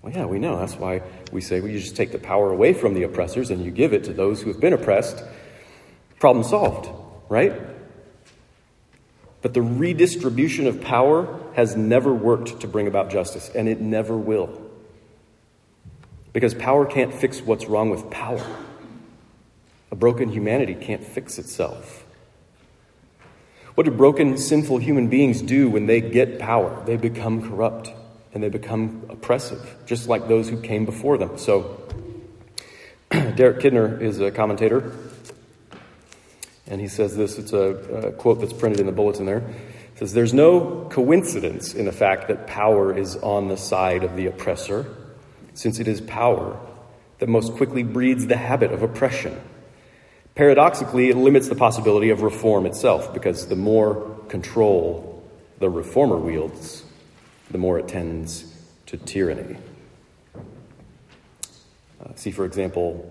Well, 0.02 0.12
yeah, 0.12 0.24
we 0.24 0.40
know. 0.40 0.58
That's 0.58 0.74
why 0.74 1.02
we 1.30 1.40
say 1.40 1.60
well, 1.60 1.70
you 1.70 1.78
just 1.78 1.94
take 1.94 2.10
the 2.10 2.18
power 2.18 2.50
away 2.50 2.72
from 2.72 2.94
the 2.94 3.04
oppressors 3.04 3.50
and 3.50 3.64
you 3.64 3.70
give 3.70 3.92
it 3.92 4.02
to 4.04 4.12
those 4.12 4.42
who 4.42 4.50
have 4.50 4.58
been 4.58 4.72
oppressed. 4.72 5.22
Problem 6.18 6.44
solved, 6.44 6.90
right? 7.28 7.52
But 9.42 9.54
the 9.54 9.62
redistribution 9.62 10.66
of 10.66 10.80
power 10.80 11.40
has 11.54 11.76
never 11.76 12.12
worked 12.12 12.62
to 12.62 12.66
bring 12.66 12.88
about 12.88 13.10
justice, 13.10 13.48
and 13.54 13.68
it 13.68 13.80
never 13.80 14.18
will. 14.18 14.60
Because 16.32 16.52
power 16.52 16.84
can't 16.84 17.14
fix 17.14 17.40
what's 17.40 17.66
wrong 17.66 17.90
with 17.90 18.10
power. 18.10 18.44
A 19.92 19.94
broken 19.94 20.30
humanity 20.30 20.74
can't 20.74 21.04
fix 21.04 21.38
itself. 21.38 22.04
What 23.78 23.84
do 23.84 23.92
broken, 23.92 24.36
sinful 24.38 24.78
human 24.78 25.06
beings 25.06 25.40
do 25.40 25.70
when 25.70 25.86
they 25.86 26.00
get 26.00 26.40
power? 26.40 26.82
They 26.84 26.96
become 26.96 27.48
corrupt 27.48 27.92
and 28.34 28.42
they 28.42 28.48
become 28.48 29.06
oppressive, 29.08 29.76
just 29.86 30.08
like 30.08 30.26
those 30.26 30.48
who 30.48 30.60
came 30.60 30.84
before 30.84 31.16
them. 31.16 31.38
So, 31.38 31.88
Derek 33.10 33.60
Kidner 33.60 34.02
is 34.02 34.18
a 34.18 34.32
commentator, 34.32 34.96
and 36.66 36.80
he 36.80 36.88
says 36.88 37.16
this 37.16 37.38
it's 37.38 37.52
a, 37.52 38.08
a 38.08 38.10
quote 38.10 38.40
that's 38.40 38.52
printed 38.52 38.80
in 38.80 38.86
the 38.86 38.90
bulletin 38.90 39.26
there. 39.26 39.44
It 39.94 39.98
says, 40.00 40.12
There's 40.12 40.34
no 40.34 40.88
coincidence 40.90 41.72
in 41.72 41.84
the 41.84 41.92
fact 41.92 42.26
that 42.26 42.48
power 42.48 42.92
is 42.92 43.14
on 43.14 43.46
the 43.46 43.56
side 43.56 44.02
of 44.02 44.16
the 44.16 44.26
oppressor, 44.26 44.92
since 45.54 45.78
it 45.78 45.86
is 45.86 46.00
power 46.00 46.58
that 47.20 47.28
most 47.28 47.52
quickly 47.52 47.84
breeds 47.84 48.26
the 48.26 48.38
habit 48.38 48.72
of 48.72 48.82
oppression. 48.82 49.40
Paradoxically, 50.38 51.08
it 51.08 51.16
limits 51.16 51.48
the 51.48 51.56
possibility 51.56 52.10
of 52.10 52.22
reform 52.22 52.64
itself, 52.64 53.12
because 53.12 53.48
the 53.48 53.56
more 53.56 54.16
control 54.28 55.20
the 55.58 55.68
reformer 55.68 56.16
wields, 56.16 56.84
the 57.50 57.58
more 57.58 57.76
it 57.76 57.88
tends 57.88 58.44
to 58.86 58.96
tyranny. 58.98 59.56
Uh, 60.36 62.14
see, 62.14 62.30
for 62.30 62.44
example, 62.44 63.10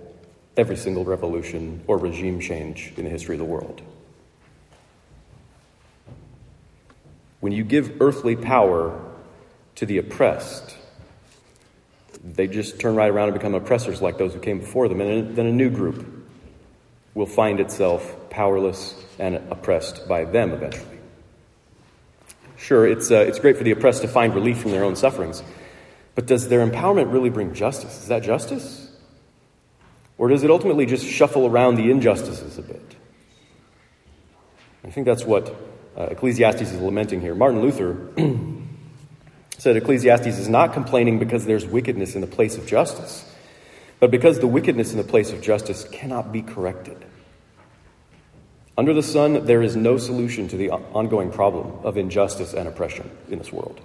every 0.55 0.77
single 0.77 1.03
revolution 1.03 1.83
or 1.85 1.97
regime 1.97 2.39
change 2.39 2.93
in 2.95 3.03
the 3.03 3.09
history 3.09 3.35
of 3.35 3.39
the 3.39 3.45
world. 3.45 3.81
When 7.41 7.51
you 7.51 7.65
give 7.65 8.01
earthly 8.01 8.37
power 8.37 8.97
to 9.75 9.85
the 9.85 9.97
oppressed, 9.97 10.77
they 12.23 12.47
just 12.47 12.79
turn 12.79 12.95
right 12.95 13.11
around 13.11 13.27
and 13.27 13.37
become 13.37 13.53
oppressors 13.53 14.01
like 14.01 14.17
those 14.17 14.33
who 14.33 14.39
came 14.39 14.59
before 14.59 14.87
them. 14.87 15.01
And 15.01 15.35
then 15.35 15.45
a 15.45 15.51
new 15.51 15.69
group 15.69 16.16
will 17.17 17.25
find 17.25 17.59
itself 17.59 18.29
powerless 18.29 18.93
and 19.17 19.37
oppressed 19.49 20.07
by 20.07 20.23
them 20.23 20.51
eventually. 20.51 20.99
Sure, 22.57 22.85
it's, 22.85 23.09
uh, 23.09 23.15
it's 23.15 23.39
great 23.39 23.57
for 23.57 23.63
the 23.63 23.71
oppressed 23.71 24.03
to 24.03 24.07
find 24.07 24.35
relief 24.35 24.59
from 24.59 24.69
their 24.69 24.83
own 24.83 24.95
sufferings, 24.95 25.41
but 26.13 26.27
does 26.27 26.47
their 26.47 26.65
empowerment 26.65 27.11
really 27.11 27.31
bring 27.31 27.55
justice? 27.55 28.03
Is 28.03 28.07
that 28.09 28.21
justice? 28.21 28.91
Or 30.19 30.29
does 30.29 30.43
it 30.43 30.51
ultimately 30.51 30.85
just 30.85 31.07
shuffle 31.07 31.47
around 31.47 31.75
the 31.75 31.89
injustices 31.89 32.59
a 32.59 32.61
bit? 32.61 32.95
I 34.83 34.91
think 34.91 35.07
that's 35.07 35.25
what 35.25 35.55
uh, 35.97 36.03
Ecclesiastes 36.11 36.61
is 36.61 36.79
lamenting 36.79 37.19
here. 37.19 37.33
Martin 37.33 37.61
Luther 37.61 37.97
said 39.57 39.75
Ecclesiastes 39.75 40.37
is 40.37 40.47
not 40.47 40.73
complaining 40.73 41.17
because 41.17 41.45
there's 41.45 41.65
wickedness 41.65 42.13
in 42.13 42.21
the 42.21 42.27
place 42.27 42.57
of 42.57 42.67
justice, 42.67 43.27
but 43.99 44.11
because 44.11 44.39
the 44.39 44.47
wickedness 44.47 44.91
in 44.91 44.99
the 44.99 45.03
place 45.03 45.31
of 45.31 45.41
justice 45.41 45.83
cannot 45.91 46.31
be 46.31 46.43
corrected. 46.43 47.06
Under 48.77 48.93
the 48.93 49.03
sun, 49.03 49.45
there 49.45 49.63
is 49.63 49.75
no 49.75 49.97
solution 49.97 50.47
to 50.49 50.57
the 50.57 50.69
ongoing 50.69 51.31
problem 51.31 51.79
of 51.83 51.97
injustice 51.97 52.53
and 52.53 52.67
oppression 52.67 53.09
in 53.29 53.39
this 53.39 53.51
world. 53.51 53.81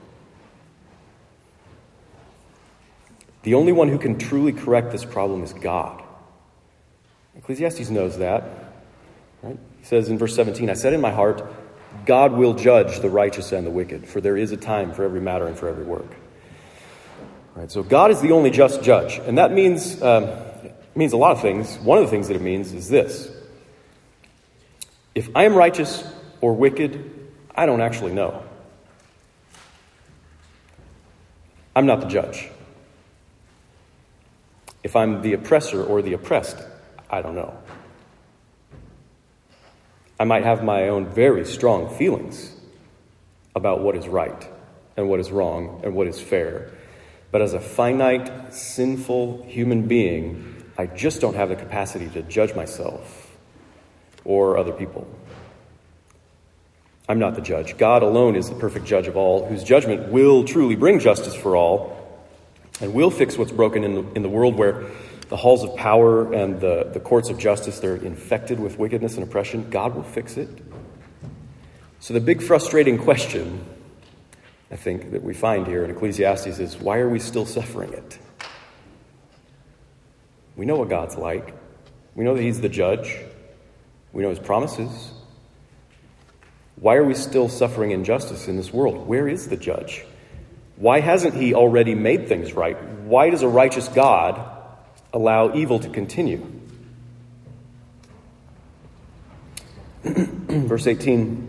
The 3.43 3.55
only 3.55 3.73
one 3.73 3.89
who 3.89 3.99
can 3.99 4.19
truly 4.19 4.53
correct 4.53 4.93
this 4.93 5.05
problem 5.05 5.43
is 5.43 5.53
God. 5.53 6.03
Ecclesiastes 7.37 7.91
knows 7.91 8.19
that. 8.19 8.45
Right? 9.43 9.59
He 9.79 9.85
says 9.85 10.09
in 10.09 10.19
verse 10.19 10.35
17, 10.37 10.69
I 10.71 10.75
said 10.75 10.93
in 10.93 11.01
my 11.01 11.11
heart, 11.11 11.43
God 12.07 12.33
will 12.33 12.55
judge 12.55 13.01
the 13.01 13.11
righteous 13.11 13.53
and 13.53 13.67
the 13.67 13.71
wicked, 13.71 14.07
for 14.07 14.21
there 14.21 14.37
is 14.37 14.53
a 14.53 14.57
time 14.57 14.93
for 14.93 15.05
every 15.05 15.21
matter 15.21 15.47
and 15.47 15.59
for 15.59 15.69
every 15.69 15.85
work. 15.85 16.15
Right, 17.55 17.71
so 17.71 17.83
God 17.83 18.11
is 18.11 18.21
the 18.21 18.33
only 18.33 18.51
just 18.51 18.83
judge, 18.83 19.19
and 19.19 19.37
that 19.37 19.53
means 19.53 20.01
um, 20.01 20.31
means 20.95 21.13
a 21.13 21.19
lot 21.19 21.33
of 21.33 21.43
things. 21.43 21.77
One 21.81 21.99
of 21.99 22.05
the 22.05 22.11
things 22.11 22.29
that 22.29 22.35
it 22.35 22.41
means 22.41 22.73
is 22.73 22.89
this: 22.89 23.31
if 25.15 25.29
I 25.35 25.45
am 25.45 25.55
righteous 25.55 26.05
or 26.41 26.55
wicked, 26.55 27.31
I 27.55 27.67
don't 27.67 27.81
actually 27.81 28.13
know. 28.13 28.43
I'm 31.75 31.87
not 31.87 32.01
the 32.01 32.07
judge. 32.07 32.49
If 34.83 34.97
I'm 34.97 35.23
the 35.23 35.35
oppressor 35.35 35.83
or 35.83 36.03
the 36.03 36.15
oppressed, 36.15 36.57
I 37.11 37.23
don't 37.23 37.35
know. 37.35 37.57
I 40.19 40.25
might 40.25 40.45
have 40.45 40.63
my 40.63 40.89
own 40.89 41.07
very 41.07 41.45
strong 41.45 41.95
feelings 41.97 42.55
about 43.55 43.81
what 43.81 43.97
is 43.97 44.09
right 44.09 44.49
and 44.97 45.09
what 45.09 45.21
is 45.21 45.31
wrong 45.31 45.81
and 45.85 45.95
what 45.95 46.07
is 46.07 46.21
fair. 46.21 46.71
But 47.31 47.43
as 47.43 47.55
a 47.55 47.61
finite, 47.61 48.53
sinful 48.55 49.45
human 49.49 49.89
being, 49.89 50.65
I 50.77 50.87
just 50.87 51.21
don't 51.21 51.35
have 51.35 51.49
the 51.49 51.57
capacity 51.57 52.09
to 52.11 52.23
judge 52.23 52.55
myself 52.55 53.22
or 54.25 54.59
other 54.59 54.73
people. 54.73 55.07
I'm 57.09 57.19
not 57.19 57.35
the 57.35 57.41
judge. 57.41 57.77
God 57.77 58.03
alone 58.03 58.37
is 58.37 58.49
the 58.49 58.55
perfect 58.55 58.87
judge 58.87 59.09
of 59.09 59.17
all, 59.17 59.47
whose 59.47 59.65
judgment 59.65 60.13
will 60.13 60.45
truly 60.45 60.77
bring 60.77 61.01
justice 61.01 61.35
for 61.35 61.57
all 61.57 61.99
and 62.81 62.95
will 62.95 63.11
fix 63.11 63.37
what's 63.37 63.53
broken 63.53 63.85
in 63.85 63.95
the, 63.95 64.13
in 64.15 64.23
the 64.23 64.29
world 64.29 64.57
where 64.57 64.87
the 65.29 65.37
halls 65.37 65.65
of 65.65 65.75
power 65.77 66.33
and 66.33 66.61
the, 66.61 66.91
the 66.93 67.01
courts 67.01 67.31
of 67.31 67.39
justice, 67.39 67.81
they're 67.81 67.97
infected 67.97 68.61
with 68.61 68.79
wickedness 68.79 69.15
and 69.15 69.25
oppression. 69.25 69.71
God 69.71 69.95
will 69.95 70.03
fix 70.03 70.37
it. 70.37 70.49
So 72.01 72.15
the 72.15 72.21
big 72.21 72.43
frustrating 72.43 72.99
question, 72.99 73.65
I 74.71 74.77
think, 74.77 75.13
that 75.13 75.23
we 75.23 75.35
find 75.35 75.67
here 75.67 75.85
in 75.85 75.91
Ecclesiastes 75.91 76.59
is 76.59 76.77
why 76.77 76.99
are 76.99 77.09
we 77.09 77.19
still 77.19 77.47
suffering 77.47 77.93
it? 77.93 78.19
We 80.57 80.67
know 80.67 80.77
what 80.77 80.89
God's 80.89 81.17
like. 81.17 81.55
We 82.15 82.25
know 82.25 82.35
that 82.35 82.43
He's 82.43 82.61
the 82.61 82.69
judge. 82.69 83.17
We 84.13 84.23
know 84.23 84.31
his 84.31 84.39
promises. 84.39 85.13
Why 86.77 86.97
are 86.97 87.05
we 87.05 87.15
still 87.15 87.49
suffering 87.49 87.93
injustice 87.93 88.49
in 88.49 88.57
this 88.57 88.73
world? 88.73 89.07
Where 89.07 89.29
is 89.29 89.49
the 89.49 89.57
judge? 89.57 90.05
Why 90.77 91.01
hasn't 91.01 91.35
he 91.35 91.55
already 91.55 91.95
made 91.95 92.29
things 92.29 92.53
right? 92.53 92.77
Why 93.05 93.31
does 93.31 93.43
a 93.43 93.49
righteous 93.49 93.89
God 93.89 94.45
allow 95.13 95.55
evil 95.55 95.79
to 95.79 95.89
continue? 95.89 96.45
Verse 100.05 100.87
18 100.87 101.49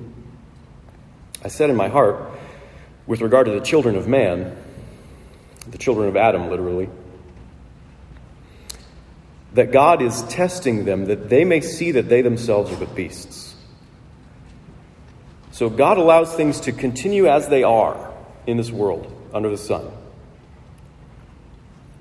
I 1.43 1.49
said 1.49 1.69
in 1.69 1.75
my 1.75 1.89
heart, 1.89 2.31
with 3.05 3.19
regard 3.19 3.47
to 3.47 3.51
the 3.51 3.59
children 3.59 3.97
of 3.97 4.07
man, 4.07 4.55
the 5.67 5.77
children 5.77 6.07
of 6.07 6.15
Adam, 6.15 6.49
literally, 6.49 6.89
that 9.53 9.71
God 9.71 10.01
is 10.01 10.23
testing 10.23 10.85
them 10.85 11.05
that 11.05 11.29
they 11.29 11.45
may 11.45 11.61
see 11.61 11.91
that 11.91 12.09
they 12.09 12.21
themselves 12.21 12.71
are 12.71 12.75
but 12.75 12.95
beasts. 12.95 13.55
So 15.51 15.69
God 15.69 15.97
allows 15.97 16.33
things 16.33 16.61
to 16.61 16.71
continue 16.71 17.27
as 17.27 17.47
they 17.47 17.63
are 17.63 18.11
in 18.47 18.57
this 18.57 18.71
world 18.71 19.11
under 19.33 19.49
the 19.49 19.57
sun 19.57 19.87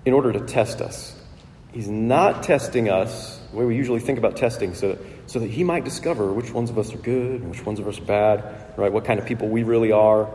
in 0.04 0.12
order 0.12 0.32
to 0.32 0.40
test 0.40 0.80
us. 0.80 1.14
He's 1.72 1.88
not 1.88 2.42
testing 2.42 2.88
us 2.88 3.38
the 3.50 3.58
way 3.58 3.64
we 3.66 3.76
usually 3.76 4.00
think 4.00 4.18
about 4.18 4.36
testing 4.36 4.74
so 4.74 4.92
that, 4.92 5.30
so 5.30 5.38
that 5.38 5.50
he 5.50 5.64
might 5.64 5.84
discover 5.84 6.32
which 6.32 6.50
ones 6.50 6.70
of 6.70 6.78
us 6.78 6.92
are 6.94 6.98
good 6.98 7.40
and 7.42 7.50
which 7.50 7.64
ones 7.64 7.78
of 7.78 7.86
us 7.86 7.98
are 7.98 8.04
bad, 8.04 8.78
right? 8.78 8.92
What 8.92 9.04
kind 9.04 9.20
of 9.20 9.26
people 9.26 9.48
we 9.48 9.62
really 9.62 9.92
are. 9.92 10.28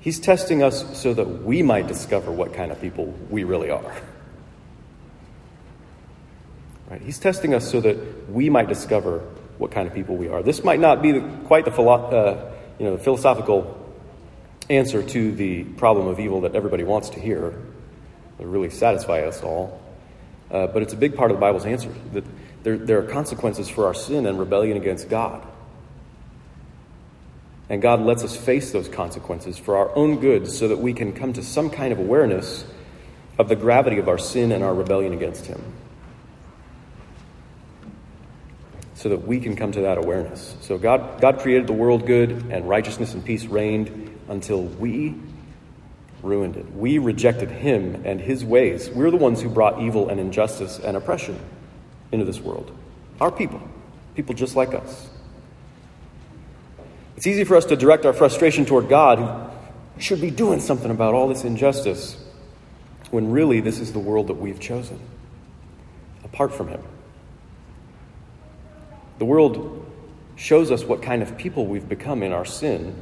He's 0.00 0.20
testing 0.20 0.62
us 0.62 0.98
so 0.98 1.14
that 1.14 1.42
we 1.44 1.62
might 1.62 1.86
discover 1.86 2.30
what 2.30 2.54
kind 2.54 2.72
of 2.72 2.80
people 2.80 3.06
we 3.30 3.44
really 3.44 3.70
are. 3.70 3.94
Right? 6.92 7.00
He's 7.00 7.18
testing 7.18 7.54
us 7.54 7.70
so 7.70 7.80
that 7.80 8.30
we 8.30 8.50
might 8.50 8.68
discover 8.68 9.20
what 9.56 9.70
kind 9.70 9.88
of 9.88 9.94
people 9.94 10.14
we 10.14 10.28
are. 10.28 10.42
This 10.42 10.62
might 10.62 10.78
not 10.78 11.00
be 11.00 11.12
the, 11.12 11.20
quite 11.46 11.64
the, 11.64 11.70
philo- 11.70 12.10
uh, 12.10 12.52
you 12.78 12.84
know, 12.84 12.98
philosophical 12.98 13.82
answer 14.68 15.02
to 15.02 15.32
the 15.32 15.64
problem 15.64 16.06
of 16.06 16.20
evil 16.20 16.42
that 16.42 16.54
everybody 16.54 16.84
wants 16.84 17.08
to 17.08 17.18
hear, 17.18 17.54
that 18.36 18.46
really 18.46 18.68
satisfy 18.68 19.22
us 19.22 19.42
all. 19.42 19.80
Uh, 20.50 20.66
but 20.66 20.82
it's 20.82 20.92
a 20.92 20.96
big 20.96 21.16
part 21.16 21.30
of 21.30 21.38
the 21.38 21.40
Bible's 21.40 21.64
answer 21.64 21.90
that 22.12 22.24
there, 22.62 22.76
there 22.76 22.98
are 22.98 23.06
consequences 23.06 23.70
for 23.70 23.86
our 23.86 23.94
sin 23.94 24.26
and 24.26 24.38
rebellion 24.38 24.76
against 24.76 25.08
God. 25.08 25.42
And 27.70 27.80
God 27.80 28.02
lets 28.02 28.22
us 28.22 28.36
face 28.36 28.70
those 28.70 28.90
consequences 28.90 29.56
for 29.56 29.78
our 29.78 29.96
own 29.96 30.20
good 30.20 30.46
so 30.46 30.68
that 30.68 30.76
we 30.76 30.92
can 30.92 31.14
come 31.14 31.32
to 31.32 31.42
some 31.42 31.70
kind 31.70 31.90
of 31.90 31.98
awareness 31.98 32.66
of 33.38 33.48
the 33.48 33.56
gravity 33.56 33.96
of 33.96 34.10
our 34.10 34.18
sin 34.18 34.52
and 34.52 34.62
our 34.62 34.74
rebellion 34.74 35.14
against 35.14 35.46
Him. 35.46 35.62
So 39.02 39.08
that 39.08 39.26
we 39.26 39.40
can 39.40 39.56
come 39.56 39.72
to 39.72 39.80
that 39.80 39.98
awareness. 39.98 40.54
So 40.60 40.78
God, 40.78 41.20
God 41.20 41.40
created 41.40 41.66
the 41.66 41.72
world 41.72 42.06
good, 42.06 42.30
and 42.52 42.68
righteousness 42.68 43.14
and 43.14 43.24
peace 43.24 43.44
reigned 43.46 44.16
until 44.28 44.62
we 44.62 45.16
ruined 46.22 46.56
it. 46.56 46.72
We 46.72 46.98
rejected 46.98 47.50
Him 47.50 48.02
and 48.04 48.20
His 48.20 48.44
ways. 48.44 48.88
We're 48.90 49.10
the 49.10 49.16
ones 49.16 49.42
who 49.42 49.48
brought 49.48 49.82
evil 49.82 50.08
and 50.08 50.20
injustice 50.20 50.78
and 50.78 50.96
oppression 50.96 51.36
into 52.12 52.24
this 52.24 52.38
world. 52.38 52.70
Our 53.20 53.32
people, 53.32 53.60
people 54.14 54.36
just 54.36 54.54
like 54.54 54.72
us. 54.72 55.10
It's 57.16 57.26
easy 57.26 57.42
for 57.42 57.56
us 57.56 57.64
to 57.64 57.76
direct 57.76 58.06
our 58.06 58.12
frustration 58.12 58.64
toward 58.66 58.88
God, 58.88 59.18
who 59.96 60.00
should 60.00 60.20
be 60.20 60.30
doing 60.30 60.60
something 60.60 60.92
about 60.92 61.12
all 61.12 61.26
this 61.26 61.42
injustice, 61.42 62.24
when 63.10 63.32
really 63.32 63.58
this 63.58 63.80
is 63.80 63.92
the 63.92 63.98
world 63.98 64.28
that 64.28 64.34
we've 64.34 64.60
chosen, 64.60 65.00
apart 66.22 66.54
from 66.54 66.68
Him. 66.68 66.82
The 69.22 69.26
world 69.26 69.86
shows 70.34 70.72
us 70.72 70.82
what 70.82 71.02
kind 71.02 71.22
of 71.22 71.38
people 71.38 71.66
we've 71.66 71.88
become 71.88 72.24
in 72.24 72.32
our 72.32 72.44
sin. 72.44 73.00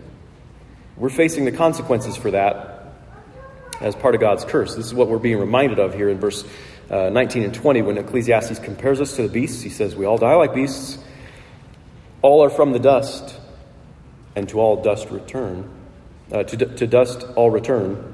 We're 0.99 1.09
facing 1.09 1.47
the 1.47 1.53
consequences 1.53 2.15
for 2.15 2.33
that 2.33 2.93
as 3.81 3.97
part 3.97 4.15
of 4.15 4.21
God's 4.21 4.45
curse. 4.45 4.75
This 4.75 4.85
is 4.85 4.93
what 4.93 5.09
we're 5.09 5.19
being 5.19 5.39
reminded 5.39 5.79
of 5.79 5.95
here 5.95 6.11
in 6.11 6.19
verse 6.19 6.45
uh, 6.91 7.09
19 7.09 7.45
and 7.45 7.55
20 7.55 7.81
when 7.81 7.97
Ecclesiastes 7.97 8.59
compares 8.59 9.01
us 9.01 9.17
to 9.17 9.23
the 9.23 9.31
beasts. 9.31 9.63
He 9.63 9.71
says, 9.71 9.97
We 9.97 10.05
all 10.05 10.19
die 10.19 10.35
like 10.35 10.55
beasts, 10.55 10.99
all 12.21 12.45
are 12.45 12.51
from 12.51 12.73
the 12.73 12.81
dust, 12.81 13.35
and 14.37 14.47
to 14.51 14.61
all 14.61 14.83
dust 14.83 15.09
return. 15.09 15.71
Uh, 16.31 16.43
to, 16.43 16.57
to 16.67 16.87
dust 16.87 17.25
all 17.35 17.51
return. 17.51 18.13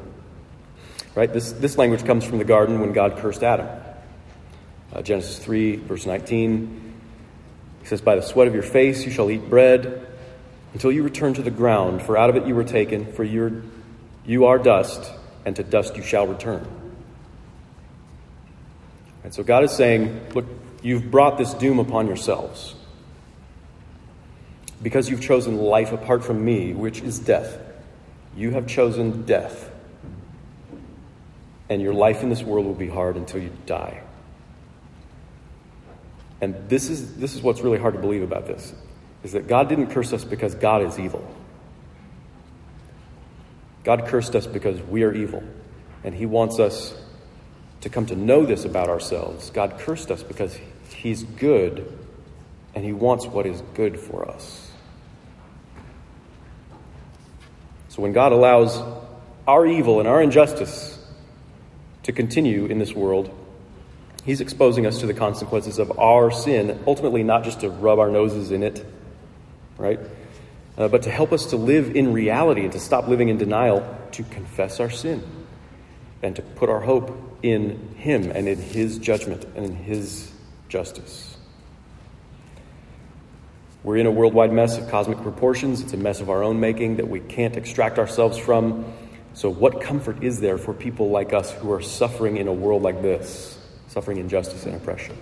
Right? 1.16 1.32
This, 1.32 1.50
this 1.50 1.76
language 1.76 2.04
comes 2.04 2.24
from 2.24 2.38
the 2.38 2.44
garden 2.44 2.78
when 2.78 2.92
God 2.92 3.16
cursed 3.16 3.42
Adam. 3.42 3.66
Uh, 4.92 5.02
Genesis 5.02 5.40
3, 5.40 5.74
verse 5.74 6.06
19. 6.06 6.84
He 7.86 7.90
says, 7.90 8.00
By 8.00 8.16
the 8.16 8.22
sweat 8.22 8.48
of 8.48 8.54
your 8.54 8.64
face 8.64 9.04
you 9.04 9.12
shall 9.12 9.30
eat 9.30 9.48
bread 9.48 10.04
until 10.72 10.90
you 10.90 11.04
return 11.04 11.34
to 11.34 11.42
the 11.42 11.52
ground, 11.52 12.02
for 12.02 12.18
out 12.18 12.28
of 12.30 12.34
it 12.34 12.44
you 12.44 12.56
were 12.56 12.64
taken, 12.64 13.12
for 13.12 13.22
you're, 13.22 13.62
you 14.24 14.46
are 14.46 14.58
dust, 14.58 15.08
and 15.44 15.54
to 15.54 15.62
dust 15.62 15.96
you 15.96 16.02
shall 16.02 16.26
return. 16.26 16.66
And 19.22 19.32
so 19.32 19.44
God 19.44 19.62
is 19.62 19.70
saying, 19.70 20.30
Look, 20.34 20.46
you've 20.82 21.12
brought 21.12 21.38
this 21.38 21.54
doom 21.54 21.78
upon 21.78 22.08
yourselves 22.08 22.74
because 24.82 25.08
you've 25.08 25.22
chosen 25.22 25.56
life 25.56 25.92
apart 25.92 26.24
from 26.24 26.44
me, 26.44 26.72
which 26.74 27.00
is 27.02 27.20
death. 27.20 27.56
You 28.36 28.50
have 28.50 28.66
chosen 28.66 29.26
death. 29.26 29.70
And 31.68 31.80
your 31.80 31.94
life 31.94 32.24
in 32.24 32.30
this 32.30 32.42
world 32.42 32.66
will 32.66 32.74
be 32.74 32.88
hard 32.88 33.16
until 33.16 33.40
you 33.40 33.52
die. 33.64 34.02
And 36.40 36.68
this 36.68 36.90
is, 36.90 37.16
this 37.16 37.34
is 37.34 37.42
what's 37.42 37.60
really 37.60 37.78
hard 37.78 37.94
to 37.94 38.00
believe 38.00 38.22
about 38.22 38.46
this, 38.46 38.74
is 39.22 39.32
that 39.32 39.48
God 39.48 39.68
didn't 39.68 39.88
curse 39.88 40.12
us 40.12 40.24
because 40.24 40.54
God 40.54 40.82
is 40.82 40.98
evil. 40.98 41.26
God 43.84 44.06
cursed 44.06 44.34
us 44.34 44.46
because 44.46 44.80
we 44.82 45.04
are 45.04 45.12
evil, 45.12 45.42
and 46.04 46.14
He 46.14 46.26
wants 46.26 46.58
us 46.58 46.94
to 47.82 47.88
come 47.88 48.06
to 48.06 48.16
know 48.16 48.44
this 48.44 48.64
about 48.64 48.88
ourselves. 48.88 49.50
God 49.50 49.78
cursed 49.78 50.10
us 50.10 50.22
because 50.22 50.58
He's 50.90 51.22
good, 51.22 51.96
and 52.74 52.84
He 52.84 52.92
wants 52.92 53.26
what 53.26 53.46
is 53.46 53.62
good 53.74 53.98
for 53.98 54.28
us. 54.28 54.70
So 57.88 58.02
when 58.02 58.12
God 58.12 58.32
allows 58.32 58.78
our 59.48 59.66
evil 59.66 60.00
and 60.00 60.08
our 60.08 60.20
injustice 60.20 60.98
to 62.02 62.12
continue 62.12 62.66
in 62.66 62.78
this 62.78 62.92
world, 62.92 63.30
He's 64.26 64.40
exposing 64.40 64.86
us 64.86 64.98
to 65.00 65.06
the 65.06 65.14
consequences 65.14 65.78
of 65.78 66.00
our 66.00 66.32
sin, 66.32 66.82
ultimately, 66.84 67.22
not 67.22 67.44
just 67.44 67.60
to 67.60 67.70
rub 67.70 68.00
our 68.00 68.10
noses 68.10 68.50
in 68.50 68.64
it, 68.64 68.84
right? 69.78 70.00
Uh, 70.76 70.88
but 70.88 71.02
to 71.02 71.10
help 71.12 71.32
us 71.32 71.46
to 71.46 71.56
live 71.56 71.94
in 71.94 72.12
reality 72.12 72.64
and 72.64 72.72
to 72.72 72.80
stop 72.80 73.06
living 73.06 73.28
in 73.28 73.38
denial, 73.38 73.86
to 74.10 74.24
confess 74.24 74.80
our 74.80 74.90
sin 74.90 75.22
and 76.24 76.34
to 76.34 76.42
put 76.42 76.68
our 76.68 76.80
hope 76.80 77.38
in 77.44 77.94
Him 77.98 78.32
and 78.32 78.48
in 78.48 78.58
His 78.58 78.98
judgment 78.98 79.44
and 79.54 79.64
in 79.64 79.76
His 79.76 80.32
justice. 80.68 81.36
We're 83.84 83.98
in 83.98 84.06
a 84.06 84.10
worldwide 84.10 84.52
mess 84.52 84.76
of 84.76 84.88
cosmic 84.90 85.22
proportions. 85.22 85.80
It's 85.80 85.92
a 85.92 85.96
mess 85.96 86.20
of 86.20 86.30
our 86.30 86.42
own 86.42 86.58
making 86.58 86.96
that 86.96 87.06
we 87.06 87.20
can't 87.20 87.56
extract 87.56 88.00
ourselves 88.00 88.36
from. 88.36 88.92
So, 89.34 89.50
what 89.50 89.80
comfort 89.80 90.24
is 90.24 90.40
there 90.40 90.58
for 90.58 90.74
people 90.74 91.10
like 91.10 91.32
us 91.32 91.52
who 91.52 91.70
are 91.72 91.82
suffering 91.82 92.38
in 92.38 92.48
a 92.48 92.52
world 92.52 92.82
like 92.82 93.02
this? 93.02 93.55
Suffering 93.96 94.18
injustice 94.18 94.66
and 94.66 94.74
oppression. 94.74 95.16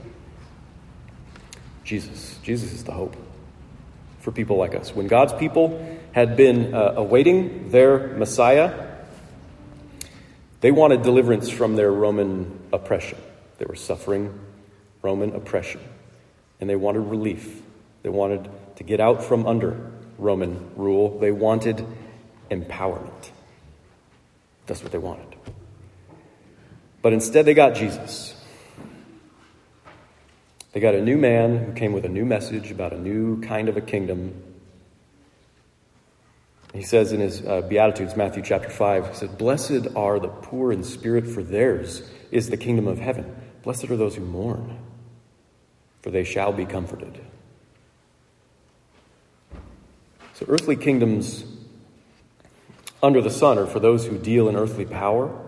Jesus. 1.84 2.40
Jesus 2.42 2.72
is 2.72 2.82
the 2.82 2.90
hope 2.90 3.14
for 4.18 4.32
people 4.32 4.56
like 4.56 4.74
us. 4.74 4.92
When 4.92 5.06
God's 5.06 5.32
people 5.32 5.96
had 6.10 6.36
been 6.36 6.74
uh, 6.74 6.94
awaiting 6.96 7.70
their 7.70 8.08
Messiah, 8.16 8.88
they 10.60 10.72
wanted 10.72 11.02
deliverance 11.02 11.48
from 11.48 11.76
their 11.76 11.92
Roman 11.92 12.58
oppression. 12.72 13.16
They 13.58 13.64
were 13.64 13.76
suffering 13.76 14.36
Roman 15.02 15.36
oppression, 15.36 15.80
and 16.58 16.68
they 16.68 16.74
wanted 16.74 17.02
relief. 17.02 17.62
They 18.02 18.08
wanted 18.08 18.50
to 18.74 18.82
get 18.82 18.98
out 18.98 19.22
from 19.22 19.46
under 19.46 19.92
Roman 20.18 20.72
rule. 20.74 21.16
They 21.20 21.30
wanted 21.30 21.86
empowerment. 22.50 23.30
That's 24.66 24.82
what 24.82 24.90
they 24.90 24.98
wanted. 24.98 25.36
But 27.02 27.12
instead, 27.12 27.44
they 27.44 27.54
got 27.54 27.76
Jesus. 27.76 28.34
They 30.74 30.80
got 30.80 30.96
a 30.96 31.00
new 31.00 31.16
man 31.16 31.56
who 31.56 31.72
came 31.72 31.92
with 31.92 32.04
a 32.04 32.08
new 32.08 32.24
message 32.24 32.72
about 32.72 32.92
a 32.92 32.98
new 32.98 33.40
kind 33.42 33.68
of 33.68 33.76
a 33.76 33.80
kingdom. 33.80 34.42
He 36.74 36.82
says 36.82 37.12
in 37.12 37.20
his 37.20 37.46
uh, 37.46 37.60
Beatitudes, 37.60 38.16
Matthew 38.16 38.42
chapter 38.42 38.68
5, 38.68 39.10
he 39.10 39.14
said, 39.14 39.38
Blessed 39.38 39.86
are 39.94 40.18
the 40.18 40.26
poor 40.26 40.72
in 40.72 40.82
spirit, 40.82 41.28
for 41.28 41.44
theirs 41.44 42.02
is 42.32 42.50
the 42.50 42.56
kingdom 42.56 42.88
of 42.88 42.98
heaven. 42.98 43.36
Blessed 43.62 43.84
are 43.84 43.96
those 43.96 44.16
who 44.16 44.24
mourn, 44.24 44.76
for 46.02 46.10
they 46.10 46.24
shall 46.24 46.52
be 46.52 46.66
comforted. 46.66 47.20
So, 50.32 50.44
earthly 50.48 50.74
kingdoms 50.74 51.44
under 53.00 53.20
the 53.20 53.30
sun 53.30 53.58
are 53.58 53.66
for 53.66 53.78
those 53.78 54.06
who 54.06 54.18
deal 54.18 54.48
in 54.48 54.56
earthly 54.56 54.86
power. 54.86 55.40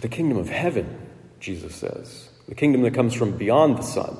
The 0.00 0.08
kingdom 0.08 0.36
of 0.36 0.48
heaven, 0.48 1.06
Jesus 1.38 1.76
says, 1.76 2.29
the 2.50 2.56
kingdom 2.56 2.82
that 2.82 2.94
comes 2.94 3.14
from 3.14 3.36
beyond 3.36 3.78
the 3.78 3.82
sun 3.82 4.18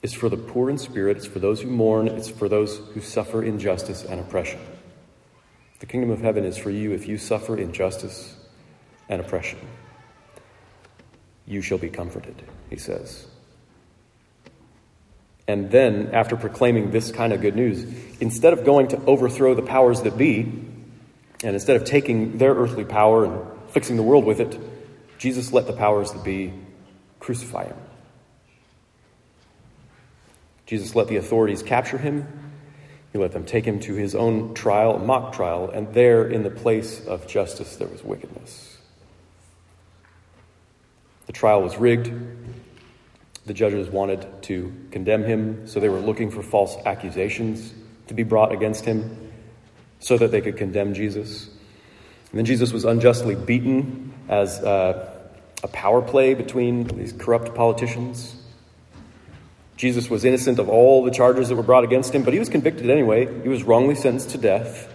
is 0.00 0.14
for 0.14 0.30
the 0.30 0.36
poor 0.38 0.70
in 0.70 0.78
spirit, 0.78 1.18
it's 1.18 1.26
for 1.26 1.40
those 1.40 1.60
who 1.60 1.68
mourn, 1.68 2.08
it's 2.08 2.30
for 2.30 2.48
those 2.48 2.78
who 2.94 3.02
suffer 3.02 3.42
injustice 3.42 4.02
and 4.02 4.18
oppression. 4.18 4.58
The 5.80 5.86
kingdom 5.86 6.10
of 6.10 6.22
heaven 6.22 6.46
is 6.46 6.56
for 6.56 6.70
you 6.70 6.92
if 6.92 7.06
you 7.06 7.18
suffer 7.18 7.58
injustice 7.58 8.34
and 9.10 9.20
oppression. 9.20 9.58
You 11.46 11.60
shall 11.60 11.76
be 11.76 11.90
comforted, 11.90 12.42
he 12.70 12.76
says. 12.76 13.26
And 15.46 15.70
then, 15.70 16.14
after 16.14 16.34
proclaiming 16.34 16.92
this 16.92 17.12
kind 17.12 17.34
of 17.34 17.42
good 17.42 17.56
news, 17.56 17.84
instead 18.20 18.54
of 18.54 18.64
going 18.64 18.88
to 18.88 19.04
overthrow 19.04 19.54
the 19.54 19.60
powers 19.60 20.00
that 20.00 20.16
be, 20.16 20.40
and 20.40 21.54
instead 21.54 21.76
of 21.76 21.84
taking 21.84 22.38
their 22.38 22.54
earthly 22.54 22.86
power 22.86 23.26
and 23.26 23.70
fixing 23.70 23.96
the 23.96 24.02
world 24.02 24.24
with 24.24 24.40
it, 24.40 24.58
Jesus 25.18 25.52
let 25.52 25.66
the 25.66 25.72
powers 25.72 26.12
that 26.12 26.24
be 26.24 26.52
crucify 27.20 27.66
him. 27.66 27.76
Jesus 30.66 30.94
let 30.94 31.08
the 31.08 31.16
authorities 31.16 31.62
capture 31.62 31.98
him. 31.98 32.26
He 33.12 33.18
let 33.18 33.32
them 33.32 33.44
take 33.44 33.64
him 33.64 33.80
to 33.80 33.94
his 33.94 34.14
own 34.14 34.54
trial, 34.54 34.96
a 34.96 34.98
mock 34.98 35.32
trial, 35.32 35.70
and 35.70 35.92
there, 35.94 36.28
in 36.28 36.42
the 36.42 36.50
place 36.50 37.04
of 37.06 37.26
justice, 37.26 37.76
there 37.76 37.88
was 37.88 38.04
wickedness. 38.04 38.76
The 41.26 41.32
trial 41.32 41.62
was 41.62 41.76
rigged. 41.78 42.12
The 43.46 43.54
judges 43.54 43.88
wanted 43.88 44.26
to 44.44 44.72
condemn 44.90 45.24
him, 45.24 45.66
so 45.66 45.80
they 45.80 45.88
were 45.88 46.00
looking 46.00 46.30
for 46.30 46.42
false 46.42 46.76
accusations 46.84 47.72
to 48.08 48.14
be 48.14 48.22
brought 48.22 48.52
against 48.52 48.84
him 48.84 49.32
so 50.00 50.18
that 50.18 50.30
they 50.30 50.42
could 50.42 50.58
condemn 50.58 50.92
Jesus. 50.92 51.46
And 52.30 52.38
then 52.38 52.44
Jesus 52.44 52.72
was 52.72 52.84
unjustly 52.84 53.34
beaten 53.34 54.07
as 54.28 54.58
uh, 54.60 55.10
a 55.62 55.68
power 55.68 56.02
play 56.02 56.34
between 56.34 56.84
these 56.84 57.12
corrupt 57.12 57.54
politicians. 57.54 58.34
Jesus 59.76 60.10
was 60.10 60.24
innocent 60.24 60.58
of 60.58 60.68
all 60.68 61.04
the 61.04 61.10
charges 61.10 61.48
that 61.48 61.56
were 61.56 61.62
brought 61.62 61.84
against 61.84 62.14
him, 62.14 62.22
but 62.24 62.32
he 62.32 62.38
was 62.38 62.48
convicted 62.48 62.90
anyway. 62.90 63.42
He 63.42 63.48
was 63.48 63.62
wrongly 63.62 63.94
sentenced 63.94 64.30
to 64.30 64.38
death. 64.38 64.92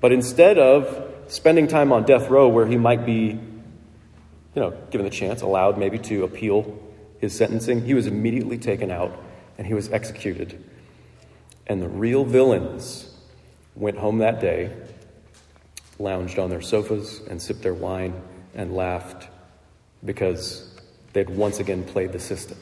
But 0.00 0.12
instead 0.12 0.58
of 0.58 1.12
spending 1.28 1.68
time 1.68 1.92
on 1.92 2.04
death 2.04 2.28
row 2.28 2.48
where 2.48 2.66
he 2.66 2.76
might 2.76 3.06
be, 3.06 3.38
you 4.54 4.60
know, 4.60 4.70
given 4.90 5.04
the 5.04 5.10
chance, 5.10 5.42
allowed 5.42 5.78
maybe 5.78 5.98
to 5.98 6.24
appeal 6.24 6.78
his 7.20 7.36
sentencing, 7.36 7.84
he 7.84 7.94
was 7.94 8.06
immediately 8.06 8.58
taken 8.58 8.90
out 8.90 9.16
and 9.56 9.66
he 9.66 9.74
was 9.74 9.90
executed. 9.90 10.62
And 11.66 11.80
the 11.80 11.88
real 11.88 12.24
villains 12.24 13.10
went 13.74 13.96
home 13.96 14.18
that 14.18 14.40
day 14.40 14.72
lounged 15.98 16.38
on 16.38 16.50
their 16.50 16.60
sofas 16.60 17.20
and 17.30 17.40
sipped 17.40 17.62
their 17.62 17.74
wine 17.74 18.20
and 18.54 18.74
laughed 18.74 19.28
because 20.04 20.70
they'd 21.12 21.30
once 21.30 21.58
again 21.58 21.84
played 21.84 22.12
the 22.12 22.20
system. 22.20 22.58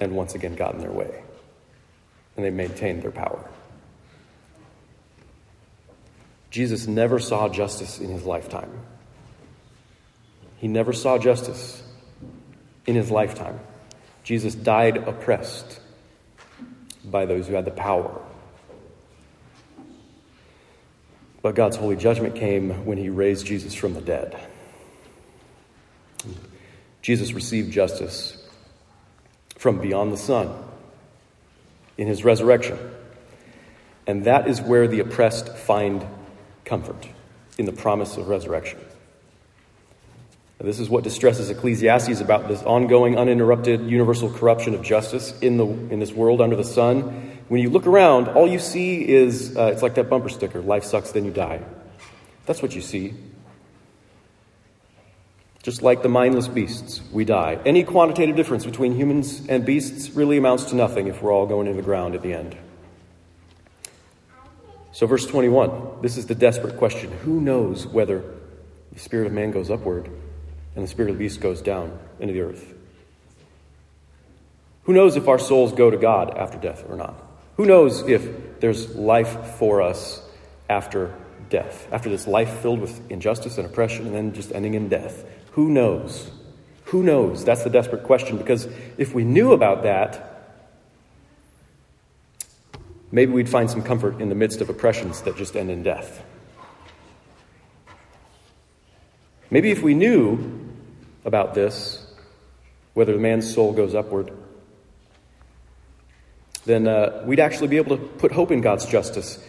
and 0.00 0.16
once 0.16 0.34
again 0.34 0.54
gotten 0.54 0.80
their 0.80 0.90
way. 0.90 1.22
And 2.36 2.44
they 2.44 2.50
maintained 2.50 3.02
their 3.02 3.10
power. 3.10 3.48
Jesus 6.50 6.86
never 6.86 7.18
saw 7.18 7.48
justice 7.48 8.00
in 8.00 8.08
his 8.08 8.24
lifetime. 8.24 8.70
He 10.56 10.68
never 10.68 10.92
saw 10.92 11.18
justice 11.18 11.82
in 12.86 12.94
his 12.96 13.10
lifetime. 13.10 13.60
Jesus 14.24 14.54
died 14.54 14.96
oppressed 14.96 15.80
by 17.04 17.26
those 17.26 17.46
who 17.46 17.54
had 17.54 17.64
the 17.66 17.70
power. 17.70 18.20
But 21.42 21.54
God's 21.54 21.76
holy 21.76 21.96
judgment 21.96 22.34
came 22.34 22.84
when 22.84 22.98
he 22.98 23.08
raised 23.08 23.46
Jesus 23.46 23.74
from 23.74 23.94
the 23.94 24.00
dead. 24.00 24.38
Jesus 27.02 27.32
received 27.32 27.72
justice 27.72 28.36
from 29.56 29.78
beyond 29.78 30.12
the 30.12 30.18
sun 30.18 30.54
in 31.96 32.06
his 32.06 32.24
resurrection. 32.24 32.78
And 34.06 34.24
that 34.24 34.48
is 34.48 34.60
where 34.60 34.88
the 34.88 35.00
oppressed 35.00 35.56
find 35.56 36.04
comfort 36.64 37.08
in 37.58 37.66
the 37.66 37.72
promise 37.72 38.16
of 38.16 38.28
resurrection. 38.28 38.78
This 40.58 40.78
is 40.78 40.90
what 40.90 41.04
distresses 41.04 41.48
Ecclesiastes 41.48 42.20
about 42.20 42.48
this 42.48 42.62
ongoing, 42.62 43.16
uninterrupted, 43.16 43.80
universal 43.88 44.30
corruption 44.30 44.74
of 44.74 44.82
justice 44.82 45.38
in, 45.40 45.56
the, 45.56 45.64
in 45.64 46.00
this 46.00 46.12
world 46.12 46.42
under 46.42 46.54
the 46.54 46.64
sun. 46.64 47.38
When 47.50 47.60
you 47.60 47.68
look 47.68 47.88
around, 47.88 48.28
all 48.28 48.46
you 48.46 48.60
see 48.60 49.08
is 49.08 49.56
uh, 49.56 49.72
it's 49.72 49.82
like 49.82 49.96
that 49.96 50.08
bumper 50.08 50.28
sticker 50.28 50.60
life 50.60 50.84
sucks, 50.84 51.10
then 51.10 51.24
you 51.24 51.32
die. 51.32 51.60
That's 52.46 52.62
what 52.62 52.76
you 52.76 52.80
see. 52.80 53.12
Just 55.64 55.82
like 55.82 56.04
the 56.04 56.08
mindless 56.08 56.46
beasts, 56.46 57.00
we 57.10 57.24
die. 57.24 57.58
Any 57.66 57.82
quantitative 57.82 58.36
difference 58.36 58.64
between 58.64 58.94
humans 58.94 59.48
and 59.48 59.66
beasts 59.66 60.10
really 60.10 60.36
amounts 60.36 60.66
to 60.66 60.76
nothing 60.76 61.08
if 61.08 61.22
we're 61.22 61.32
all 61.32 61.44
going 61.44 61.66
into 61.66 61.76
the 61.76 61.84
ground 61.84 62.14
at 62.14 62.22
the 62.22 62.34
end. 62.34 62.56
So, 64.92 65.08
verse 65.08 65.26
21 65.26 66.02
this 66.02 66.16
is 66.16 66.26
the 66.26 66.36
desperate 66.36 66.76
question 66.76 67.10
Who 67.10 67.40
knows 67.40 67.84
whether 67.84 68.22
the 68.92 69.00
spirit 69.00 69.26
of 69.26 69.32
man 69.32 69.50
goes 69.50 69.72
upward 69.72 70.08
and 70.76 70.84
the 70.84 70.88
spirit 70.88 71.10
of 71.10 71.18
the 71.18 71.24
beast 71.24 71.40
goes 71.40 71.60
down 71.60 71.98
into 72.20 72.32
the 72.32 72.42
earth? 72.42 72.74
Who 74.84 74.92
knows 74.92 75.16
if 75.16 75.26
our 75.26 75.40
souls 75.40 75.72
go 75.72 75.90
to 75.90 75.96
God 75.96 76.38
after 76.38 76.56
death 76.56 76.84
or 76.88 76.94
not? 76.94 77.26
Who 77.60 77.66
knows 77.66 78.08
if 78.08 78.58
there's 78.60 78.96
life 78.96 79.56
for 79.58 79.82
us 79.82 80.22
after 80.70 81.14
death, 81.50 81.86
after 81.92 82.08
this 82.08 82.26
life 82.26 82.60
filled 82.60 82.80
with 82.80 83.10
injustice 83.10 83.58
and 83.58 83.66
oppression 83.66 84.06
and 84.06 84.14
then 84.14 84.32
just 84.32 84.50
ending 84.52 84.72
in 84.72 84.88
death? 84.88 85.26
Who 85.50 85.68
knows? 85.68 86.30
Who 86.84 87.02
knows? 87.02 87.44
That's 87.44 87.62
the 87.62 87.68
desperate 87.68 88.02
question 88.02 88.38
because 88.38 88.66
if 88.96 89.12
we 89.12 89.24
knew 89.24 89.52
about 89.52 89.82
that, 89.82 90.56
maybe 93.12 93.30
we'd 93.30 93.46
find 93.46 93.70
some 93.70 93.82
comfort 93.82 94.22
in 94.22 94.30
the 94.30 94.34
midst 94.34 94.62
of 94.62 94.70
oppressions 94.70 95.20
that 95.20 95.36
just 95.36 95.54
end 95.54 95.70
in 95.70 95.82
death. 95.82 96.24
Maybe 99.50 99.70
if 99.70 99.82
we 99.82 99.92
knew 99.92 100.66
about 101.26 101.52
this, 101.52 102.10
whether 102.94 103.12
the 103.12 103.18
man's 103.18 103.52
soul 103.52 103.74
goes 103.74 103.94
upward, 103.94 104.32
then 106.66 106.86
uh, 106.86 107.22
we'd 107.24 107.40
actually 107.40 107.68
be 107.68 107.76
able 107.76 107.96
to 107.96 108.02
put 108.02 108.32
hope 108.32 108.50
in 108.50 108.60
God's 108.60 108.86
justice, 108.86 109.42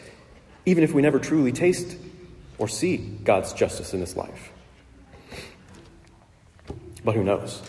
even 0.65 0.83
if 0.83 0.93
we 0.93 1.01
never 1.01 1.19
truly 1.19 1.51
taste 1.51 1.97
or 2.57 2.67
see 2.67 2.97
God's 2.97 3.53
justice 3.53 3.93
in 3.93 3.99
this 3.99 4.15
life. 4.15 4.51
But 7.03 7.15
who 7.15 7.23
knows? 7.23 7.61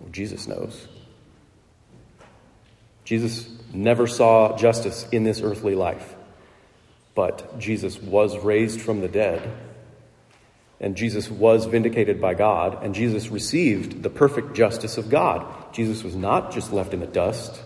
Well, 0.00 0.10
Jesus 0.10 0.46
knows. 0.48 0.88
Jesus 3.04 3.48
never 3.72 4.06
saw 4.06 4.56
justice 4.56 5.06
in 5.12 5.24
this 5.24 5.40
earthly 5.40 5.74
life, 5.74 6.14
but 7.14 7.58
Jesus 7.58 7.98
was 8.00 8.38
raised 8.38 8.80
from 8.80 9.00
the 9.00 9.08
dead, 9.08 9.50
and 10.80 10.96
Jesus 10.96 11.30
was 11.30 11.66
vindicated 11.66 12.20
by 12.20 12.34
God, 12.34 12.84
and 12.84 12.94
Jesus 12.94 13.28
received 13.28 14.02
the 14.02 14.10
perfect 14.10 14.54
justice 14.54 14.96
of 14.96 15.10
God. 15.10 15.44
Jesus 15.72 16.04
was 16.04 16.14
not 16.14 16.52
just 16.52 16.72
left 16.72 16.94
in 16.94 17.00
the 17.00 17.06
dust 17.06 17.60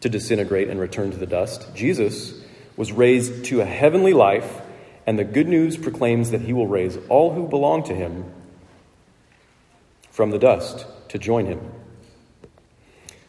to 0.00 0.08
disintegrate 0.08 0.68
and 0.68 0.78
return 0.78 1.10
to 1.10 1.16
the 1.16 1.26
dust. 1.26 1.74
Jesus 1.74 2.40
was 2.76 2.92
raised 2.92 3.46
to 3.46 3.60
a 3.60 3.64
heavenly 3.64 4.12
life 4.12 4.60
and 5.08 5.18
the 5.18 5.24
good 5.24 5.48
news 5.48 5.78
proclaims 5.78 6.32
that 6.32 6.42
he 6.42 6.52
will 6.52 6.66
raise 6.66 6.98
all 7.08 7.32
who 7.32 7.48
belong 7.48 7.82
to 7.84 7.94
him 7.94 8.30
from 10.10 10.30
the 10.30 10.38
dust 10.38 10.84
to 11.08 11.18
join 11.18 11.46
him. 11.46 11.72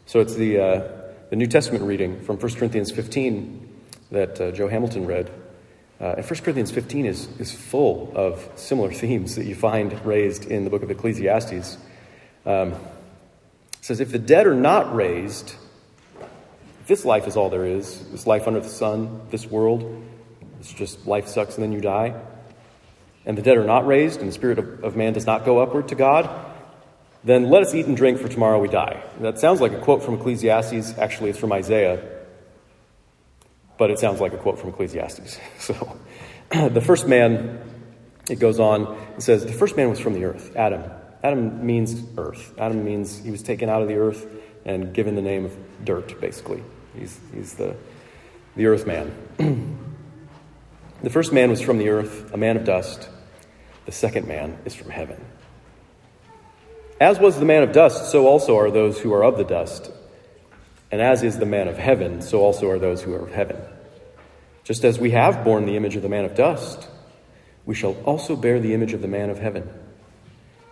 So 0.06 0.20
it's 0.20 0.36
the, 0.36 0.60
uh, 0.60 0.88
the 1.30 1.38
New 1.38 1.48
Testament 1.48 1.86
reading 1.86 2.20
from 2.20 2.38
1 2.38 2.56
Corinthians 2.56 2.92
15 2.92 3.70
that 4.12 4.42
uh, 4.42 4.52
Joe 4.52 4.68
Hamilton 4.68 5.06
read. 5.06 5.32
Uh, 6.02 6.16
and 6.18 6.26
1 6.26 6.40
Corinthians 6.40 6.72
15 6.72 7.06
is, 7.06 7.28
is 7.40 7.52
full 7.52 8.12
of 8.16 8.50
similar 8.56 8.92
themes 8.92 9.36
that 9.36 9.46
you 9.46 9.56
find 9.56 10.06
raised 10.06 10.46
in 10.46 10.64
the 10.64 10.70
book 10.70 10.82
of 10.82 10.90
Ecclesiastes. 10.90 11.78
Um, 12.46 12.74
says, 13.82 14.00
If 14.00 14.12
the 14.12 14.20
dead 14.20 14.48
are 14.48 14.56
not 14.56 14.96
raised, 14.96 15.56
if 16.82 16.88
this 16.88 17.04
life 17.04 17.28
is 17.28 17.36
all 17.36 17.50
there 17.50 17.66
is, 17.66 18.10
this 18.12 18.26
life 18.26 18.48
under 18.48 18.62
the 18.62 18.70
sun, 18.70 19.22
this 19.30 19.46
world, 19.46 20.04
it's 20.60 20.72
just 20.72 21.06
life 21.06 21.28
sucks 21.28 21.56
and 21.56 21.64
then 21.64 21.74
you 21.74 21.82
die. 21.82 22.20
And 23.26 23.38
the 23.38 23.42
dead 23.42 23.58
are 23.58 23.66
not 23.66 23.86
raised, 23.86 24.22
and 24.22 24.30
the 24.30 24.34
spirit 24.34 24.58
of, 24.58 24.84
of 24.84 24.96
man 24.96 25.14
does 25.14 25.26
not 25.26 25.44
go 25.44 25.60
upward 25.60 25.90
to 25.90 25.96
God. 25.96 26.30
Then 27.26 27.50
let 27.50 27.62
us 27.62 27.76
eat 27.76 27.86
and 27.86 27.98
drink, 27.98 28.20
for 28.20 28.30
tomorrow 28.30 28.60
we 28.60 28.70
die. 28.70 29.04
That 29.20 29.38
sounds 29.38 29.60
like 29.60 29.74
a 29.74 29.80
quote 29.80 30.02
from 30.02 30.16
Ecclesiastes. 30.16 30.98
Actually, 30.98 31.32
it's 31.32 31.40
from 31.40 31.52
Isaiah. 31.52 32.19
But 33.80 33.90
it 33.90 33.98
sounds 33.98 34.22
like 34.22 34.34
a 34.34 34.38
quote 34.38 34.60
from 34.60 34.70
Ecclesiastes. 34.70 35.40
So 35.60 35.98
the 36.70 36.82
first 36.82 37.08
man, 37.08 37.60
it 38.30 38.40
goes 38.40 38.60
on, 38.60 38.98
it 39.18 39.24
says, 39.24 39.46
the 39.46 39.54
first 39.54 39.76
man 39.76 39.90
was 39.90 40.00
from 40.00 40.14
the 40.14 40.26
earth, 40.26 40.56
Adam. 40.56 40.84
Adam 41.24 41.66
means 41.66 41.96
earth. 42.18 42.54
Adam 42.60 42.84
means 42.84 43.18
he 43.18 43.32
was 43.32 43.42
taken 43.42 43.70
out 43.70 43.82
of 43.82 43.88
the 43.88 43.96
earth 43.96 44.28
and 44.66 44.94
given 44.94 45.16
the 45.16 45.22
name 45.22 45.46
of 45.46 45.58
dirt, 45.84 46.22
basically. 46.22 46.64
He's, 46.96 47.20
he's 47.34 47.56
the, 47.56 47.76
the 48.56 48.68
earth 48.68 48.86
man. 48.86 49.78
The 51.02 51.10
first 51.10 51.32
man 51.32 51.50
was 51.50 51.62
from 51.62 51.78
the 51.78 51.90
earth, 51.90 52.34
a 52.34 52.38
man 52.38 52.58
of 52.58 52.66
dust. 52.66 53.08
The 53.86 53.92
second 53.94 54.28
man 54.28 54.58
is 54.66 54.76
from 54.76 54.90
heaven. 54.90 55.24
As 57.00 57.18
was 57.20 57.40
the 57.40 57.46
man 57.46 57.64
of 57.64 57.72
dust, 57.72 58.12
so 58.12 58.28
also 58.28 58.58
are 58.58 58.70
those 58.70 59.00
who 59.00 59.14
are 59.14 59.24
of 59.24 59.38
the 59.38 59.46
dust. 59.46 59.90
And 60.92 61.02
as 61.02 61.24
is 61.24 61.40
the 61.40 61.46
man 61.46 61.70
of 61.70 61.78
heaven, 61.78 62.22
so 62.22 62.42
also 62.42 62.70
are 62.70 62.80
those 62.80 63.02
who 63.02 63.14
are 63.14 63.20
of 63.20 63.32
heaven. 63.32 63.62
Just 64.70 64.86
as 64.86 65.00
we 65.00 65.10
have 65.10 65.44
borne 65.44 65.66
the 65.66 65.76
image 65.76 65.96
of 65.96 66.04
the 66.04 66.10
man 66.10 66.26
of 66.26 66.36
dust, 66.36 66.88
we 67.66 67.74
shall 67.74 67.94
also 68.06 68.36
bear 68.36 68.60
the 68.60 68.76
image 68.76 68.94
of 68.94 69.02
the 69.02 69.08
man 69.08 69.32
of 69.32 69.40
heaven. 69.40 69.68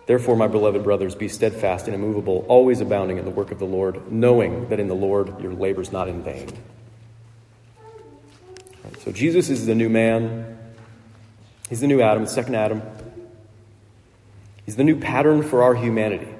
Therefore, 0.06 0.36
my 0.36 0.46
beloved 0.46 0.84
brothers, 0.84 1.16
be 1.16 1.26
steadfast 1.26 1.86
and 1.86 1.96
immovable, 1.96 2.46
always 2.46 2.80
abounding 2.80 3.18
in 3.18 3.24
the 3.24 3.32
work 3.32 3.50
of 3.50 3.58
the 3.58 3.64
Lord, 3.64 4.12
knowing 4.12 4.68
that 4.68 4.78
in 4.78 4.86
the 4.86 4.94
Lord 4.94 5.40
your 5.42 5.52
labor 5.52 5.80
is 5.80 5.90
not 5.90 6.06
in 6.06 6.22
vain. 6.22 6.48
So 9.00 9.10
Jesus 9.10 9.50
is 9.50 9.66
the 9.66 9.74
new 9.74 9.88
man. 9.88 10.56
He's 11.68 11.80
the 11.80 11.88
new 11.88 12.00
Adam, 12.00 12.22
the 12.22 12.30
second 12.30 12.54
Adam. 12.54 12.82
He's 14.64 14.76
the 14.76 14.84
new 14.84 15.00
pattern 15.00 15.42
for 15.42 15.64
our 15.64 15.74
humanity. 15.74 16.32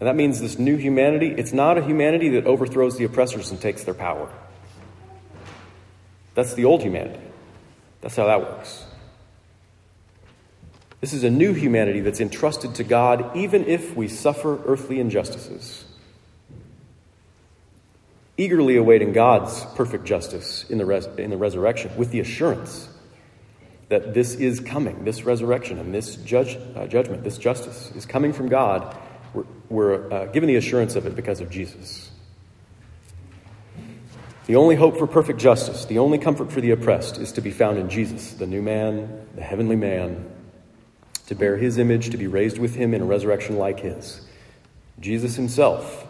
And 0.00 0.06
that 0.06 0.16
means 0.16 0.38
this 0.38 0.58
new 0.58 0.76
humanity, 0.76 1.28
it's 1.28 1.54
not 1.54 1.78
a 1.78 1.82
humanity 1.82 2.28
that 2.32 2.44
overthrows 2.44 2.98
the 2.98 3.04
oppressors 3.04 3.50
and 3.50 3.58
takes 3.58 3.84
their 3.84 3.94
power. 3.94 4.30
That's 6.36 6.54
the 6.54 6.64
old 6.64 6.82
humanity. 6.82 7.18
That's 8.00 8.14
how 8.14 8.26
that 8.26 8.40
works. 8.40 8.84
This 11.00 11.12
is 11.12 11.24
a 11.24 11.30
new 11.30 11.52
humanity 11.52 11.98
that's 11.98 12.20
entrusted 12.20 12.76
to 12.76 12.84
God 12.84 13.36
even 13.36 13.64
if 13.64 13.96
we 13.96 14.06
suffer 14.06 14.60
earthly 14.64 15.00
injustices 15.00 15.84
eagerly 18.38 18.76
awaiting 18.76 19.12
God's 19.12 19.64
perfect 19.74 20.04
justice 20.04 20.64
in 20.68 20.78
the, 20.78 20.84
res- 20.84 21.06
in 21.18 21.30
the 21.30 21.36
resurrection 21.36 21.96
with 21.96 22.10
the 22.10 22.20
assurance 22.20 22.88
that 23.88 24.14
this 24.14 24.34
is 24.34 24.60
coming, 24.60 25.04
this 25.04 25.22
resurrection 25.22 25.78
and 25.78 25.94
this 25.94 26.16
judge, 26.16 26.58
uh, 26.74 26.86
judgment, 26.86 27.22
this 27.22 27.38
justice 27.38 27.92
is 27.94 28.04
coming 28.04 28.32
from 28.32 28.48
God. 28.48 28.96
We're, 29.32 29.44
we're 29.68 30.12
uh, 30.12 30.26
given 30.26 30.48
the 30.48 30.56
assurance 30.56 30.96
of 30.96 31.06
it 31.06 31.14
because 31.14 31.40
of 31.40 31.50
Jesus. 31.50 32.10
The 34.46 34.54
only 34.54 34.76
hope 34.76 34.96
for 34.96 35.08
perfect 35.08 35.40
justice, 35.40 35.86
the 35.86 35.98
only 35.98 36.18
comfort 36.18 36.52
for 36.52 36.60
the 36.60 36.70
oppressed, 36.70 37.18
is 37.18 37.32
to 37.32 37.40
be 37.40 37.50
found 37.50 37.78
in 37.78 37.90
Jesus, 37.90 38.32
the 38.34 38.46
new 38.46 38.62
man, 38.62 39.26
the 39.34 39.42
heavenly 39.42 39.74
man, 39.74 40.24
to 41.26 41.34
bear 41.34 41.56
his 41.56 41.78
image, 41.78 42.10
to 42.10 42.16
be 42.16 42.28
raised 42.28 42.56
with 42.56 42.76
him 42.76 42.94
in 42.94 43.02
a 43.02 43.04
resurrection 43.04 43.58
like 43.58 43.80
his. 43.80 44.20
Jesus 45.00 45.34
himself 45.34 46.06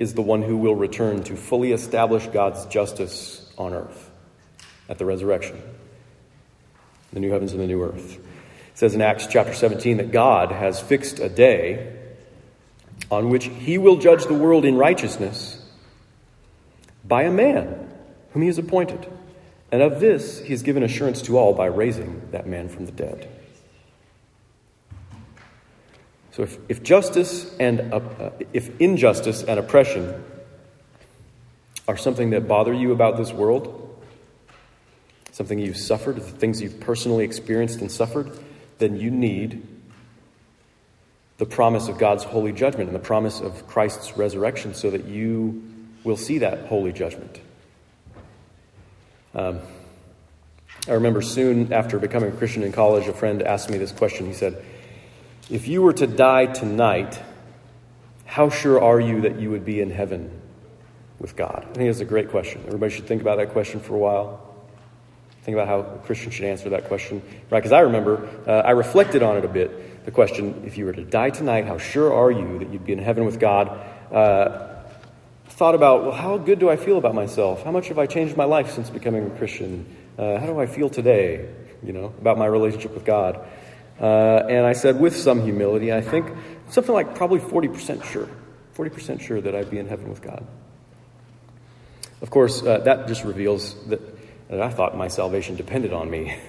is 0.00 0.14
the 0.14 0.22
one 0.22 0.42
who 0.42 0.56
will 0.56 0.74
return 0.74 1.22
to 1.22 1.36
fully 1.36 1.70
establish 1.70 2.26
God's 2.26 2.66
justice 2.66 3.48
on 3.56 3.72
earth 3.72 4.10
at 4.88 4.98
the 4.98 5.04
resurrection, 5.04 5.62
the 7.12 7.20
new 7.20 7.30
heavens 7.30 7.52
and 7.52 7.60
the 7.60 7.68
new 7.68 7.80
earth. 7.80 8.16
It 8.16 8.78
says 8.78 8.96
in 8.96 9.00
Acts 9.00 9.28
chapter 9.28 9.54
17 9.54 9.98
that 9.98 10.10
God 10.10 10.50
has 10.50 10.80
fixed 10.80 11.20
a 11.20 11.28
day 11.28 11.96
on 13.08 13.28
which 13.28 13.44
he 13.44 13.78
will 13.78 13.98
judge 13.98 14.24
the 14.26 14.34
world 14.34 14.64
in 14.64 14.76
righteousness 14.76 15.61
by 17.12 17.24
a 17.24 17.30
man 17.30 17.92
whom 18.30 18.40
he 18.40 18.48
has 18.48 18.56
appointed. 18.56 19.06
And 19.70 19.82
of 19.82 20.00
this 20.00 20.40
he 20.40 20.48
has 20.48 20.62
given 20.62 20.82
assurance 20.82 21.20
to 21.20 21.36
all 21.36 21.52
by 21.52 21.66
raising 21.66 22.26
that 22.30 22.46
man 22.46 22.70
from 22.70 22.86
the 22.86 22.92
dead. 22.92 23.28
So 26.30 26.44
if, 26.44 26.56
if 26.70 26.82
justice 26.82 27.54
and 27.60 27.92
uh, 27.92 28.30
if 28.54 28.80
injustice 28.80 29.42
and 29.42 29.60
oppression 29.60 30.24
are 31.86 31.98
something 31.98 32.30
that 32.30 32.48
bother 32.48 32.72
you 32.72 32.92
about 32.92 33.18
this 33.18 33.30
world, 33.30 33.94
something 35.32 35.58
you've 35.58 35.76
suffered, 35.76 36.16
the 36.16 36.22
things 36.22 36.62
you've 36.62 36.80
personally 36.80 37.26
experienced 37.26 37.82
and 37.82 37.92
suffered, 37.92 38.38
then 38.78 38.96
you 38.96 39.10
need 39.10 39.66
the 41.36 41.44
promise 41.44 41.88
of 41.88 41.98
God's 41.98 42.24
holy 42.24 42.52
judgment 42.52 42.88
and 42.88 42.96
the 42.96 43.06
promise 43.06 43.38
of 43.38 43.66
Christ's 43.66 44.16
resurrection 44.16 44.72
so 44.72 44.88
that 44.88 45.04
you 45.04 45.71
will 46.04 46.16
see 46.16 46.38
that 46.38 46.66
holy 46.66 46.92
judgment. 46.92 47.40
Um, 49.34 49.60
I 50.88 50.92
remember 50.92 51.22
soon 51.22 51.72
after 51.72 51.98
becoming 51.98 52.32
a 52.32 52.36
Christian 52.36 52.62
in 52.64 52.72
college, 52.72 53.06
a 53.06 53.12
friend 53.12 53.42
asked 53.42 53.70
me 53.70 53.78
this 53.78 53.92
question. 53.92 54.26
He 54.26 54.32
said, 54.32 54.64
If 55.48 55.68
you 55.68 55.82
were 55.82 55.92
to 55.92 56.06
die 56.06 56.46
tonight, 56.46 57.20
how 58.24 58.50
sure 58.50 58.82
are 58.82 58.98
you 58.98 59.20
that 59.22 59.38
you 59.38 59.50
would 59.50 59.64
be 59.64 59.80
in 59.80 59.90
heaven 59.90 60.40
with 61.18 61.36
God? 61.36 61.66
I 61.70 61.74
think 61.74 61.88
it's 61.88 62.00
a 62.00 62.04
great 62.04 62.30
question. 62.30 62.62
Everybody 62.66 62.94
should 62.94 63.06
think 63.06 63.22
about 63.22 63.38
that 63.38 63.50
question 63.50 63.78
for 63.78 63.94
a 63.94 63.98
while. 63.98 64.48
Think 65.42 65.56
about 65.56 65.68
how 65.68 65.80
a 65.80 65.98
Christian 66.04 66.30
should 66.30 66.46
answer 66.46 66.70
that 66.70 66.88
question, 66.88 67.22
right? 67.50 67.58
Because 67.58 67.72
I 67.72 67.80
remember, 67.80 68.28
uh, 68.46 68.62
I 68.64 68.70
reflected 68.72 69.22
on 69.22 69.36
it 69.36 69.44
a 69.44 69.48
bit. 69.48 70.04
The 70.04 70.10
question, 70.10 70.64
if 70.66 70.78
you 70.78 70.84
were 70.84 70.92
to 70.92 71.04
die 71.04 71.30
tonight, 71.30 71.66
how 71.66 71.78
sure 71.78 72.12
are 72.12 72.30
you 72.30 72.58
that 72.58 72.70
you'd 72.70 72.84
be 72.84 72.92
in 72.92 72.98
heaven 72.98 73.24
with 73.24 73.38
God? 73.38 73.68
Uh, 74.12 74.71
thought 75.52 75.74
about, 75.74 76.02
well, 76.02 76.12
how 76.12 76.38
good 76.38 76.58
do 76.58 76.70
I 76.70 76.76
feel 76.76 76.98
about 76.98 77.14
myself? 77.14 77.62
How 77.62 77.70
much 77.70 77.88
have 77.88 77.98
I 77.98 78.06
changed 78.06 78.36
my 78.36 78.44
life 78.44 78.70
since 78.72 78.90
becoming 78.90 79.26
a 79.26 79.30
Christian? 79.30 79.86
Uh, 80.18 80.38
how 80.38 80.46
do 80.46 80.58
I 80.58 80.66
feel 80.66 80.88
today, 80.90 81.48
you 81.82 81.92
know, 81.92 82.06
about 82.20 82.38
my 82.38 82.46
relationship 82.46 82.94
with 82.94 83.04
God? 83.04 83.40
Uh, 84.00 84.46
and 84.48 84.66
I 84.66 84.72
said, 84.72 84.98
with 84.98 85.16
some 85.16 85.42
humility, 85.42 85.92
I 85.92 86.00
think 86.00 86.30
something 86.70 86.94
like 86.94 87.14
probably 87.14 87.40
40% 87.40 88.04
sure. 88.04 88.28
40% 88.76 89.20
sure 89.20 89.40
that 89.40 89.54
I'd 89.54 89.70
be 89.70 89.78
in 89.78 89.88
heaven 89.88 90.08
with 90.08 90.22
God. 90.22 90.46
Of 92.20 92.30
course, 92.30 92.62
uh, 92.62 92.78
that 92.78 93.08
just 93.08 93.24
reveals 93.24 93.74
that 93.86 94.00
that 94.52 94.60
I 94.60 94.68
thought 94.68 94.94
my 94.94 95.08
salvation 95.08 95.56
depended 95.56 95.94
on 95.94 96.10
me. 96.10 96.36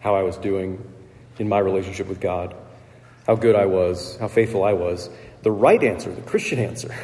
how 0.00 0.14
I 0.14 0.22
was 0.22 0.38
doing 0.38 0.82
in 1.38 1.46
my 1.46 1.58
relationship 1.58 2.06
with 2.06 2.20
God, 2.20 2.56
how 3.26 3.34
good 3.34 3.54
I 3.54 3.66
was, 3.66 4.16
how 4.16 4.28
faithful 4.28 4.64
I 4.64 4.72
was. 4.72 5.10
The 5.42 5.50
right 5.50 5.82
answer, 5.82 6.12
the 6.12 6.22
Christian 6.22 6.58
answer, 6.58 6.94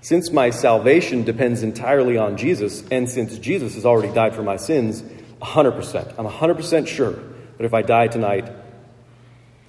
since 0.00 0.30
my 0.30 0.50
salvation 0.50 1.24
depends 1.24 1.62
entirely 1.62 2.16
on 2.18 2.36
Jesus, 2.36 2.86
and 2.90 3.08
since 3.08 3.38
Jesus 3.38 3.74
has 3.74 3.86
already 3.86 4.12
died 4.12 4.34
for 4.34 4.42
my 4.42 4.56
sins, 4.56 5.02
100%. 5.40 6.14
I'm 6.18 6.26
100% 6.26 6.86
sure 6.86 7.12
that 7.12 7.64
if 7.64 7.74
I 7.74 7.82
die 7.82 8.08
tonight, 8.08 8.50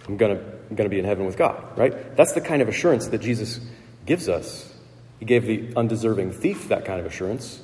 I'm 0.08 0.18
going 0.18 0.38
to 0.38 0.56
I'm 0.70 0.76
going 0.76 0.90
to 0.90 0.94
be 0.94 0.98
in 0.98 1.06
heaven 1.06 1.28
with 1.28 1.38
God, 1.38 1.78
right? 1.78 2.16
That's 2.16 2.34
the 2.34 2.42
kind 2.42 2.64
of 2.64 2.68
assurance 2.68 3.08
that 3.10 3.20
Jesus 3.20 3.60
gives 4.06 4.28
us. 4.28 4.74
He 5.20 5.26
gave 5.26 5.46
the 5.46 5.74
undeserving 5.76 6.32
thief 6.32 6.70
that 6.70 6.86
kind 6.86 7.00
of 7.00 7.06
assurance 7.06 7.62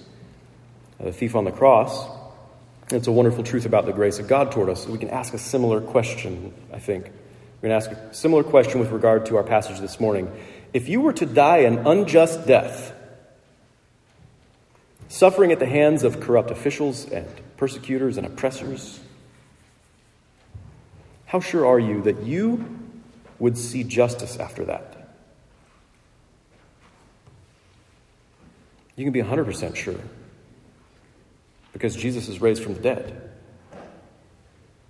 uh, 1.00 1.06
the 1.06 1.12
thief 1.12 1.36
on 1.36 1.46
the 1.46 1.52
cross. 1.52 2.08
It's 2.92 3.08
a 3.08 3.12
wonderful 3.12 3.44
truth 3.44 3.66
about 3.66 3.86
the 3.86 3.94
grace 3.94 4.20
of 4.20 4.28
God 4.28 4.52
toward 4.52 4.70
us. 4.70 4.86
We 4.86 4.98
can 4.98 5.10
ask 5.10 5.34
a 5.34 5.38
similar 5.40 5.82
question, 5.82 6.54
I 6.72 6.80
think. 6.80 7.12
We're 7.62 7.70
going 7.70 7.82
to 7.82 7.90
ask 7.90 8.12
a 8.12 8.14
similar 8.14 8.44
question 8.44 8.80
with 8.80 8.90
regard 8.90 9.28
to 9.28 9.38
our 9.38 9.44
passage 9.44 9.80
this 9.80 10.00
morning. 10.00 10.32
If 10.74 10.90
you 10.90 11.00
were 11.00 11.14
to 11.14 11.28
die 11.28 11.60
an 11.60 11.86
unjust 11.86 12.48
death, 12.48 12.92
suffering 15.10 15.52
at 15.52 15.60
the 15.60 15.68
hands 15.68 16.04
of 16.04 16.20
corrupt 16.22 16.50
officials 16.50 17.06
and 17.06 17.28
persecutors 17.58 18.18
and 18.18 18.26
oppressors, 18.26 19.00
how 21.28 21.40
sure 21.40 21.68
are 21.68 21.80
you 21.80 22.02
that 22.02 22.24
you 22.24 22.80
would 23.38 23.60
see 23.60 23.84
justice 23.84 24.38
after 24.38 24.66
that? 24.66 25.16
You 28.96 29.06
can 29.06 29.14
be 29.14 29.22
100% 29.22 29.76
sure 29.76 30.00
because 31.74 31.96
Jesus 31.96 32.28
is 32.28 32.42
raised 32.42 32.64
from 32.64 32.74
the 32.74 32.82
dead. 32.82 33.31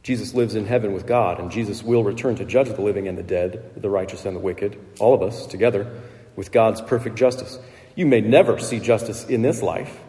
Jesus 0.03 0.33
lives 0.33 0.55
in 0.55 0.65
heaven 0.65 0.93
with 0.93 1.05
God, 1.05 1.39
and 1.39 1.51
Jesus 1.51 1.83
will 1.83 2.03
return 2.03 2.35
to 2.35 2.45
judge 2.45 2.69
the 2.69 2.81
living 2.81 3.07
and 3.07 3.17
the 3.17 3.23
dead, 3.23 3.71
the 3.77 3.89
righteous 3.89 4.25
and 4.25 4.35
the 4.35 4.39
wicked, 4.39 4.79
all 4.99 5.13
of 5.13 5.21
us 5.21 5.45
together, 5.45 6.01
with 6.35 6.51
God's 6.51 6.81
perfect 6.81 7.15
justice. 7.15 7.59
You 7.95 8.05
may 8.07 8.21
never 8.21 8.57
see 8.57 8.79
justice 8.79 9.25
in 9.25 9.41
this 9.41 9.61
life, 9.61 9.99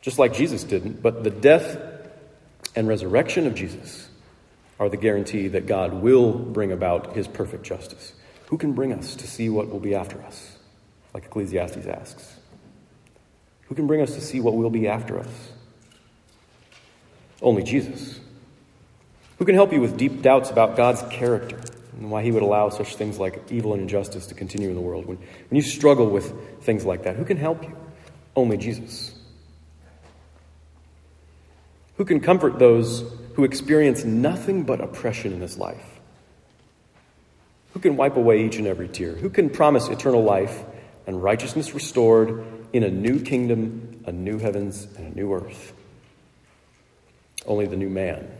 just 0.00 0.18
like 0.18 0.34
Jesus 0.34 0.64
didn't, 0.64 1.02
but 1.02 1.22
the 1.22 1.30
death 1.30 1.78
and 2.74 2.88
resurrection 2.88 3.46
of 3.46 3.54
Jesus 3.54 4.08
are 4.80 4.88
the 4.88 4.96
guarantee 4.96 5.48
that 5.48 5.66
God 5.66 5.92
will 5.92 6.32
bring 6.32 6.72
about 6.72 7.14
his 7.14 7.28
perfect 7.28 7.62
justice. 7.62 8.14
Who 8.46 8.58
can 8.58 8.72
bring 8.72 8.92
us 8.92 9.14
to 9.16 9.26
see 9.26 9.48
what 9.48 9.70
will 9.70 9.78
be 9.78 9.94
after 9.94 10.20
us? 10.22 10.58
Like 11.14 11.26
Ecclesiastes 11.26 11.86
asks. 11.86 12.36
Who 13.68 13.76
can 13.76 13.86
bring 13.86 14.02
us 14.02 14.14
to 14.14 14.20
see 14.20 14.40
what 14.40 14.54
will 14.54 14.70
be 14.70 14.88
after 14.88 15.18
us? 15.18 15.52
Only 17.40 17.62
Jesus. 17.62 18.20
Who 19.42 19.46
can 19.46 19.56
help 19.56 19.72
you 19.72 19.80
with 19.80 19.96
deep 19.96 20.22
doubts 20.22 20.50
about 20.50 20.76
God's 20.76 21.02
character 21.10 21.60
and 21.98 22.12
why 22.12 22.22
He 22.22 22.30
would 22.30 22.44
allow 22.44 22.68
such 22.68 22.94
things 22.94 23.18
like 23.18 23.50
evil 23.50 23.72
and 23.72 23.82
injustice 23.82 24.28
to 24.28 24.36
continue 24.36 24.68
in 24.68 24.76
the 24.76 24.80
world? 24.80 25.04
When, 25.04 25.16
when 25.16 25.56
you 25.56 25.62
struggle 25.62 26.08
with 26.08 26.62
things 26.62 26.84
like 26.84 27.02
that, 27.02 27.16
who 27.16 27.24
can 27.24 27.36
help 27.36 27.64
you? 27.64 27.76
Only 28.36 28.56
Jesus. 28.56 29.12
Who 31.96 32.04
can 32.04 32.20
comfort 32.20 32.60
those 32.60 33.02
who 33.34 33.42
experience 33.42 34.04
nothing 34.04 34.62
but 34.62 34.80
oppression 34.80 35.32
in 35.32 35.40
this 35.40 35.58
life? 35.58 35.98
Who 37.72 37.80
can 37.80 37.96
wipe 37.96 38.16
away 38.16 38.46
each 38.46 38.58
and 38.58 38.68
every 38.68 38.86
tear? 38.86 39.16
Who 39.16 39.28
can 39.28 39.50
promise 39.50 39.88
eternal 39.88 40.22
life 40.22 40.62
and 41.08 41.20
righteousness 41.20 41.74
restored 41.74 42.44
in 42.72 42.84
a 42.84 42.90
new 42.92 43.18
kingdom, 43.18 44.04
a 44.06 44.12
new 44.12 44.38
heavens, 44.38 44.86
and 44.96 45.12
a 45.12 45.16
new 45.16 45.34
earth. 45.34 45.72
Only 47.44 47.66
the 47.66 47.74
new 47.74 47.90
man. 47.90 48.30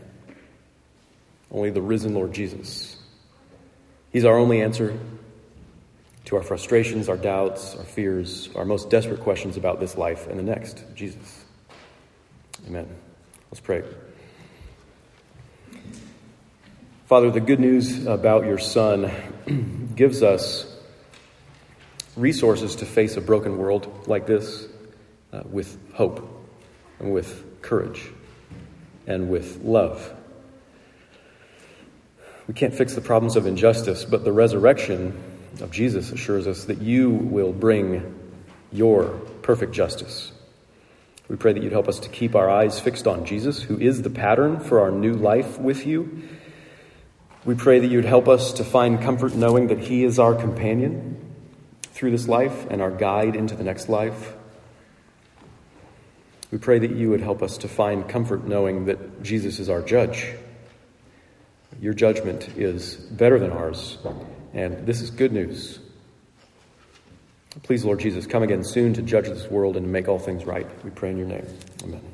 Only 1.53 1.69
the 1.69 1.81
risen 1.81 2.15
Lord 2.15 2.33
Jesus. 2.33 2.97
He's 4.11 4.25
our 4.25 4.37
only 4.37 4.61
answer 4.61 4.97
to 6.25 6.35
our 6.35 6.41
frustrations, 6.43 7.09
our 7.09 7.17
doubts, 7.17 7.75
our 7.75 7.83
fears, 7.83 8.49
our 8.55 8.65
most 8.65 8.89
desperate 8.89 9.19
questions 9.19 9.55
about 9.55 9.79
this 9.79 9.97
life 9.97 10.27
and 10.27 10.39
the 10.39 10.43
next. 10.43 10.83
Jesus. 10.95 11.43
Amen. 12.67 12.87
Let's 13.51 13.59
pray. 13.59 13.83
Father, 17.05 17.29
the 17.29 17.41
good 17.41 17.59
news 17.59 18.07
about 18.07 18.45
your 18.45 18.57
Son 18.57 19.11
gives 19.95 20.23
us 20.23 20.65
resources 22.15 22.77
to 22.77 22.85
face 22.85 23.17
a 23.17 23.21
broken 23.21 23.57
world 23.57 24.07
like 24.07 24.25
this 24.25 24.65
uh, 25.31 25.43
with 25.45 25.77
hope 25.93 26.47
and 26.99 27.13
with 27.13 27.61
courage 27.61 28.09
and 29.05 29.29
with 29.29 29.61
love. 29.63 30.15
We 32.47 32.53
can't 32.53 32.73
fix 32.73 32.93
the 32.93 33.01
problems 33.01 33.35
of 33.35 33.45
injustice, 33.45 34.03
but 34.03 34.23
the 34.23 34.33
resurrection 34.33 35.17
of 35.61 35.71
Jesus 35.71 36.11
assures 36.11 36.45
us 36.45 36.65
that 36.65 36.81
you 36.81 37.09
will 37.09 37.53
bring 37.53 38.19
your 38.71 39.05
perfect 39.43 39.71
justice. 39.71 40.31
We 41.29 41.37
pray 41.37 41.53
that 41.53 41.63
you'd 41.63 41.71
help 41.71 41.87
us 41.87 41.99
to 41.99 42.09
keep 42.09 42.35
our 42.35 42.49
eyes 42.49 42.79
fixed 42.79 43.07
on 43.07 43.25
Jesus, 43.25 43.61
who 43.61 43.79
is 43.79 44.01
the 44.01 44.09
pattern 44.09 44.59
for 44.59 44.81
our 44.81 44.91
new 44.91 45.13
life 45.13 45.57
with 45.57 45.87
you. 45.87 46.21
We 47.45 47.55
pray 47.55 47.79
that 47.79 47.87
you'd 47.87 48.05
help 48.05 48.27
us 48.27 48.53
to 48.53 48.63
find 48.63 49.01
comfort 49.01 49.35
knowing 49.35 49.67
that 49.67 49.79
he 49.79 50.03
is 50.03 50.19
our 50.19 50.35
companion 50.35 51.19
through 51.83 52.11
this 52.11 52.27
life 52.27 52.67
and 52.69 52.81
our 52.81 52.91
guide 52.91 53.35
into 53.35 53.55
the 53.55 53.63
next 53.63 53.87
life. 53.87 54.33
We 56.51 56.57
pray 56.57 56.79
that 56.79 56.91
you 56.91 57.09
would 57.09 57.21
help 57.21 57.41
us 57.41 57.57
to 57.59 57.67
find 57.67 58.07
comfort 58.07 58.45
knowing 58.45 58.85
that 58.85 59.23
Jesus 59.23 59.59
is 59.59 59.69
our 59.69 59.81
judge. 59.81 60.33
Your 61.83 61.93
judgment 61.93 62.47
is 62.57 62.95
better 62.95 63.37
than 63.37 63.51
ours, 63.51 63.97
and 64.53 64.87
this 64.87 65.01
is 65.01 65.11
good 65.11 65.33
news. 65.33 65.79
Please, 67.63 67.83
Lord 67.83 67.99
Jesus, 67.99 68.25
come 68.25 68.41
again 68.41 68.63
soon 68.63 68.93
to 68.93 69.01
judge 69.01 69.27
this 69.27 69.51
world 69.51 69.75
and 69.75 69.85
to 69.85 69.91
make 69.91 70.07
all 70.07 70.17
things 70.17 70.45
right. 70.45 70.65
We 70.85 70.91
pray 70.91 71.09
in 71.09 71.17
your 71.17 71.27
name. 71.27 71.45
Amen. 71.83 72.12